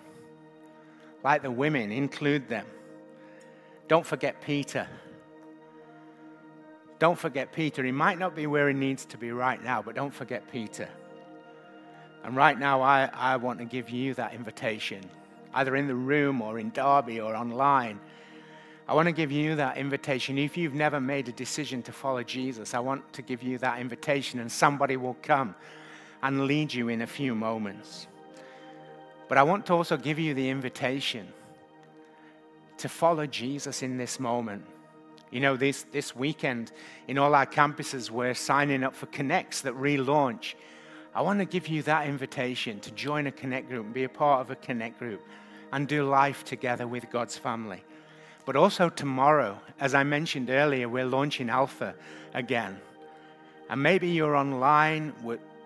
Like 1.23 1.41
the 1.41 1.51
women, 1.51 1.91
include 1.91 2.47
them. 2.47 2.65
Don't 3.87 4.05
forget 4.05 4.41
Peter. 4.41 4.87
Don't 6.99 7.17
forget 7.17 7.51
Peter. 7.51 7.83
He 7.83 7.91
might 7.91 8.19
not 8.19 8.35
be 8.35 8.47
where 8.47 8.67
he 8.67 8.73
needs 8.73 9.05
to 9.05 9.17
be 9.17 9.31
right 9.31 9.61
now, 9.63 9.81
but 9.81 9.95
don't 9.95 10.13
forget 10.13 10.49
Peter. 10.51 10.87
And 12.25 12.35
right 12.35 12.57
now, 12.57 12.81
I, 12.81 13.07
I 13.13 13.37
want 13.37 13.59
to 13.59 13.65
give 13.65 13.91
you 13.91 14.15
that 14.15 14.33
invitation, 14.33 15.01
either 15.53 15.75
in 15.75 15.87
the 15.87 15.93
room 15.93 16.41
or 16.41 16.57
in 16.57 16.71
Derby 16.71 17.19
or 17.19 17.35
online. 17.35 17.99
I 18.87 18.95
want 18.95 19.07
to 19.07 19.11
give 19.11 19.31
you 19.31 19.55
that 19.57 19.77
invitation. 19.77 20.39
If 20.39 20.57
you've 20.57 20.73
never 20.73 20.99
made 20.99 21.29
a 21.29 21.31
decision 21.31 21.83
to 21.83 21.91
follow 21.91 22.23
Jesus, 22.23 22.73
I 22.73 22.79
want 22.79 23.13
to 23.13 23.21
give 23.21 23.43
you 23.43 23.59
that 23.59 23.79
invitation, 23.79 24.39
and 24.39 24.51
somebody 24.51 24.97
will 24.97 25.15
come 25.21 25.53
and 26.23 26.47
lead 26.47 26.73
you 26.73 26.89
in 26.89 27.03
a 27.03 27.07
few 27.07 27.35
moments. 27.35 28.07
But 29.27 29.37
I 29.37 29.43
want 29.43 29.67
to 29.67 29.73
also 29.73 29.95
give 29.95 30.17
you 30.17 30.33
the 30.33 30.49
invitation 30.49 31.27
to 32.77 32.89
follow 32.89 33.27
Jesus 33.27 33.83
in 33.83 33.97
this 33.97 34.19
moment. 34.19 34.65
You 35.29 35.41
know, 35.41 35.57
this, 35.57 35.83
this 35.91 36.15
weekend 36.15 36.71
in 37.07 37.19
all 37.19 37.35
our 37.35 37.45
campuses, 37.45 38.09
we're 38.09 38.33
signing 38.33 38.83
up 38.83 38.95
for 38.95 39.05
Connects 39.07 39.61
that 39.61 39.75
relaunch. 39.75 40.55
I 41.15 41.21
want 41.21 41.39
to 41.39 41.45
give 41.45 41.69
you 41.69 41.81
that 41.83 42.09
invitation 42.09 42.81
to 42.81 42.91
join 42.91 43.25
a 43.27 43.31
Connect 43.31 43.69
group 43.69 43.85
and 43.85 43.93
be 43.93 44.03
a 44.03 44.09
part 44.09 44.41
of 44.41 44.51
a 44.51 44.55
Connect 44.57 44.99
group 44.99 45.25
and 45.71 45.87
do 45.87 46.03
life 46.03 46.43
together 46.43 46.87
with 46.89 47.09
God's 47.09 47.37
family. 47.37 47.81
But 48.45 48.57
also 48.57 48.89
tomorrow, 48.89 49.57
as 49.79 49.95
I 49.95 50.03
mentioned 50.03 50.49
earlier, 50.49 50.89
we're 50.89 51.05
launching 51.05 51.49
Alpha 51.49 51.95
again. 52.33 52.81
And 53.69 53.81
maybe 53.81 54.09
you're 54.09 54.35
online, 54.35 55.13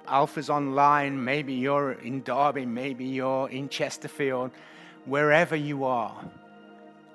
Alpha's 0.08 0.52
online, 0.52 1.22
maybe 1.24 1.54
you're 1.54 1.94
in 1.94 2.22
Derby, 2.22 2.68
maybe 2.68 3.06
you're 3.06 3.50
in 3.50 3.70
Chesterfield, 3.70 4.52
wherever 5.06 5.56
you 5.56 5.84
are. 5.84 6.16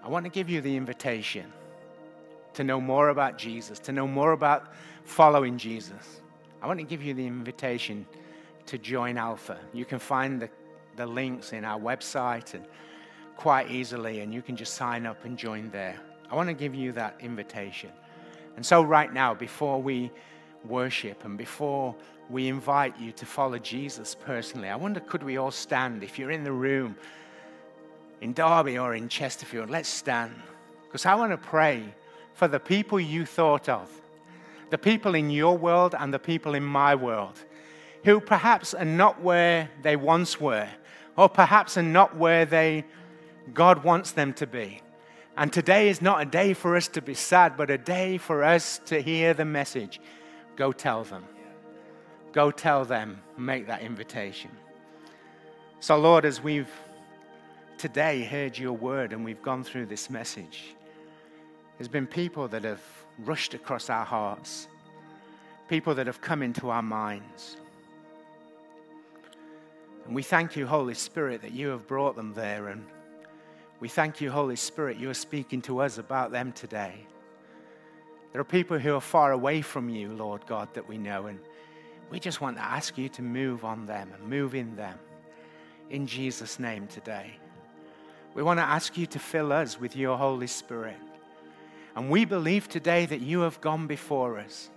I 0.02 0.08
want 0.08 0.24
to 0.24 0.30
give 0.30 0.50
you 0.50 0.60
the 0.60 0.76
invitation 0.76 1.52
to 2.54 2.64
know 2.64 2.80
more 2.80 3.10
about 3.10 3.38
Jesus, 3.38 3.78
to 3.78 3.92
know 3.92 4.08
more 4.08 4.32
about 4.32 4.74
following 5.04 5.56
Jesus. 5.56 6.20
I 6.60 6.66
want 6.66 6.80
to 6.80 6.84
give 6.84 7.02
you 7.02 7.14
the 7.14 7.26
invitation 7.26 8.06
to 8.66 8.78
join 8.78 9.18
Alpha. 9.18 9.58
You 9.72 9.84
can 9.84 9.98
find 9.98 10.40
the, 10.40 10.48
the 10.96 11.06
links 11.06 11.52
in 11.52 11.64
our 11.64 11.78
website 11.78 12.54
and 12.54 12.64
quite 13.36 13.70
easily, 13.70 14.20
and 14.20 14.32
you 14.32 14.42
can 14.42 14.56
just 14.56 14.74
sign 14.74 15.06
up 15.06 15.24
and 15.24 15.36
join 15.36 15.70
there. 15.70 15.96
I 16.30 16.34
want 16.34 16.48
to 16.48 16.54
give 16.54 16.74
you 16.74 16.92
that 16.92 17.16
invitation. 17.20 17.90
And 18.56 18.64
so, 18.64 18.82
right 18.82 19.12
now, 19.12 19.34
before 19.34 19.82
we 19.82 20.10
worship 20.64 21.24
and 21.24 21.36
before 21.36 21.94
we 22.30 22.48
invite 22.48 22.98
you 22.98 23.12
to 23.12 23.26
follow 23.26 23.58
Jesus 23.58 24.14
personally, 24.14 24.68
I 24.68 24.76
wonder 24.76 25.00
could 25.00 25.22
we 25.22 25.36
all 25.36 25.50
stand 25.50 26.02
if 26.02 26.18
you're 26.18 26.30
in 26.30 26.44
the 26.44 26.52
room? 26.52 26.96
in 28.24 28.32
Derby 28.32 28.78
or 28.78 28.94
in 28.94 29.08
Chesterfield, 29.08 29.68
let's 29.68 29.88
stand. 29.88 30.34
Because 30.84 31.04
I 31.04 31.14
want 31.14 31.32
to 31.32 31.36
pray 31.36 31.84
for 32.32 32.48
the 32.48 32.58
people 32.58 32.98
you 32.98 33.26
thought 33.26 33.68
of, 33.68 33.90
the 34.70 34.78
people 34.78 35.14
in 35.14 35.28
your 35.28 35.58
world 35.58 35.94
and 35.98 36.12
the 36.12 36.18
people 36.18 36.54
in 36.54 36.64
my 36.64 36.94
world, 36.94 37.38
who 38.04 38.20
perhaps 38.20 38.74
are 38.74 38.84
not 38.84 39.22
where 39.22 39.70
they 39.82 39.96
once 39.96 40.40
were, 40.40 40.68
or 41.16 41.28
perhaps 41.28 41.76
are 41.76 41.82
not 41.82 42.16
where 42.16 42.44
they, 42.44 42.84
God 43.52 43.82
wants 43.82 44.12
them 44.12 44.32
to 44.34 44.46
be. 44.46 44.80
And 45.36 45.52
today 45.52 45.88
is 45.88 46.00
not 46.00 46.22
a 46.22 46.24
day 46.24 46.54
for 46.54 46.76
us 46.76 46.86
to 46.88 47.02
be 47.02 47.14
sad, 47.14 47.56
but 47.56 47.70
a 47.70 47.78
day 47.78 48.18
for 48.18 48.44
us 48.44 48.78
to 48.86 49.00
hear 49.00 49.34
the 49.34 49.44
message. 49.44 50.00
Go 50.54 50.70
tell 50.70 51.02
them. 51.02 51.24
Go 52.32 52.50
tell 52.50 52.84
them. 52.84 53.20
Make 53.36 53.66
that 53.66 53.82
invitation. 53.82 54.50
So, 55.80 55.98
Lord, 55.98 56.24
as 56.24 56.42
we've 56.42 56.70
today 57.78 58.24
heard 58.24 58.56
your 58.56 58.74
word 58.74 59.12
and 59.12 59.24
we've 59.24 59.42
gone 59.42 59.64
through 59.64 59.86
this 59.86 60.08
message, 60.08 60.74
there's 61.78 61.88
been 61.88 62.06
people 62.06 62.48
that 62.48 62.64
have 62.64 62.82
rushed 63.18 63.54
across 63.54 63.90
our 63.90 64.04
hearts, 64.04 64.68
people 65.68 65.94
that 65.96 66.06
have 66.06 66.20
come 66.20 66.42
into 66.42 66.70
our 66.70 66.82
minds. 66.82 67.56
And 70.06 70.14
we 70.14 70.22
thank 70.22 70.56
you, 70.56 70.66
Holy 70.66 70.94
Spirit, 70.94 71.42
that 71.42 71.52
you 71.52 71.68
have 71.68 71.86
brought 71.86 72.16
them 72.16 72.34
there. 72.34 72.68
And 72.68 72.84
we 73.80 73.88
thank 73.88 74.20
you, 74.20 74.30
Holy 74.30 74.56
Spirit, 74.56 74.98
you 74.98 75.10
are 75.10 75.14
speaking 75.14 75.62
to 75.62 75.80
us 75.80 75.98
about 75.98 76.30
them 76.30 76.52
today. 76.52 77.06
There 78.32 78.40
are 78.40 78.44
people 78.44 78.78
who 78.78 78.94
are 78.96 79.00
far 79.00 79.32
away 79.32 79.62
from 79.62 79.88
you, 79.88 80.12
Lord 80.12 80.46
God, 80.46 80.68
that 80.74 80.88
we 80.88 80.98
know. 80.98 81.26
And 81.26 81.38
we 82.10 82.20
just 82.20 82.40
want 82.40 82.56
to 82.56 82.62
ask 82.62 82.98
you 82.98 83.08
to 83.10 83.22
move 83.22 83.64
on 83.64 83.86
them 83.86 84.10
and 84.12 84.28
move 84.28 84.54
in 84.54 84.76
them. 84.76 84.98
In 85.90 86.06
Jesus' 86.06 86.58
name 86.58 86.86
today. 86.86 87.38
We 88.34 88.42
want 88.42 88.58
to 88.58 88.64
ask 88.64 88.98
you 88.98 89.06
to 89.06 89.18
fill 89.18 89.52
us 89.52 89.78
with 89.78 89.96
your 89.96 90.18
Holy 90.18 90.48
Spirit. 90.48 90.96
And 91.94 92.10
we 92.10 92.24
believe 92.24 92.68
today 92.68 93.06
that 93.06 93.20
you 93.20 93.40
have 93.40 93.60
gone 93.60 93.86
before 93.86 94.38
us 94.38 94.68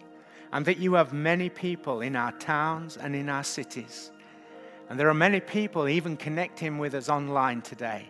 and 0.54 0.64
that 0.66 0.78
you 0.78 0.94
have 0.94 1.12
many 1.12 1.50
people 1.50 2.02
in 2.02 2.16
our 2.16 2.32
towns 2.34 2.98
and 2.98 3.16
in 3.16 3.28
our 3.28 3.44
cities. 3.44 4.12
And 4.90 5.00
there 5.00 5.10
are 5.10 5.14
many 5.14 5.40
people 5.40 5.88
even 5.88 6.16
connecting 6.18 6.78
with 6.78 6.94
us 6.94 7.10
online 7.10 7.62
today 7.62 8.10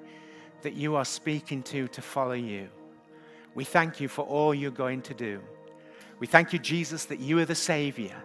that 0.62 0.74
you 0.74 0.96
are 0.96 1.06
speaking 1.06 1.64
to 1.64 1.88
to 1.90 2.02
follow 2.02 2.34
you. 2.34 2.70
We 3.56 3.64
thank 3.64 4.00
you 4.00 4.08
for 4.08 4.24
all 4.24 4.54
you're 4.54 4.72
going 4.72 5.02
to 5.04 5.14
do. 5.14 5.42
We 6.20 6.28
thank 6.28 6.54
you, 6.54 6.60
Jesus, 6.60 7.06
that 7.06 7.20
you 7.20 7.40
are 7.40 7.46
the 7.46 7.56
Savior. 7.56 8.16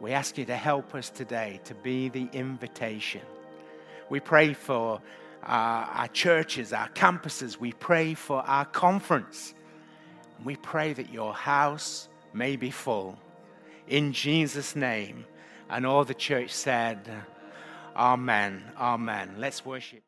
We 0.00 0.12
ask 0.12 0.36
you 0.36 0.44
to 0.46 0.56
help 0.56 0.94
us 0.94 1.08
today 1.10 1.60
to 1.64 1.74
be 1.74 2.08
the 2.08 2.28
invitation. 2.32 3.22
We 4.10 4.20
pray 4.20 4.52
for 4.52 5.00
our, 5.42 5.84
our 5.84 6.08
churches, 6.08 6.72
our 6.72 6.88
campuses. 6.90 7.58
We 7.58 7.72
pray 7.72 8.14
for 8.14 8.42
our 8.42 8.64
conference. 8.64 9.54
We 10.44 10.56
pray 10.56 10.92
that 10.92 11.12
your 11.12 11.32
house 11.32 12.08
may 12.32 12.56
be 12.56 12.70
full. 12.70 13.18
In 13.88 14.12
Jesus' 14.12 14.76
name. 14.76 15.24
And 15.70 15.86
all 15.86 16.04
the 16.04 16.14
church 16.14 16.50
said, 16.50 17.08
Amen. 17.96 18.62
Amen. 18.78 19.36
Let's 19.38 19.64
worship. 19.66 20.03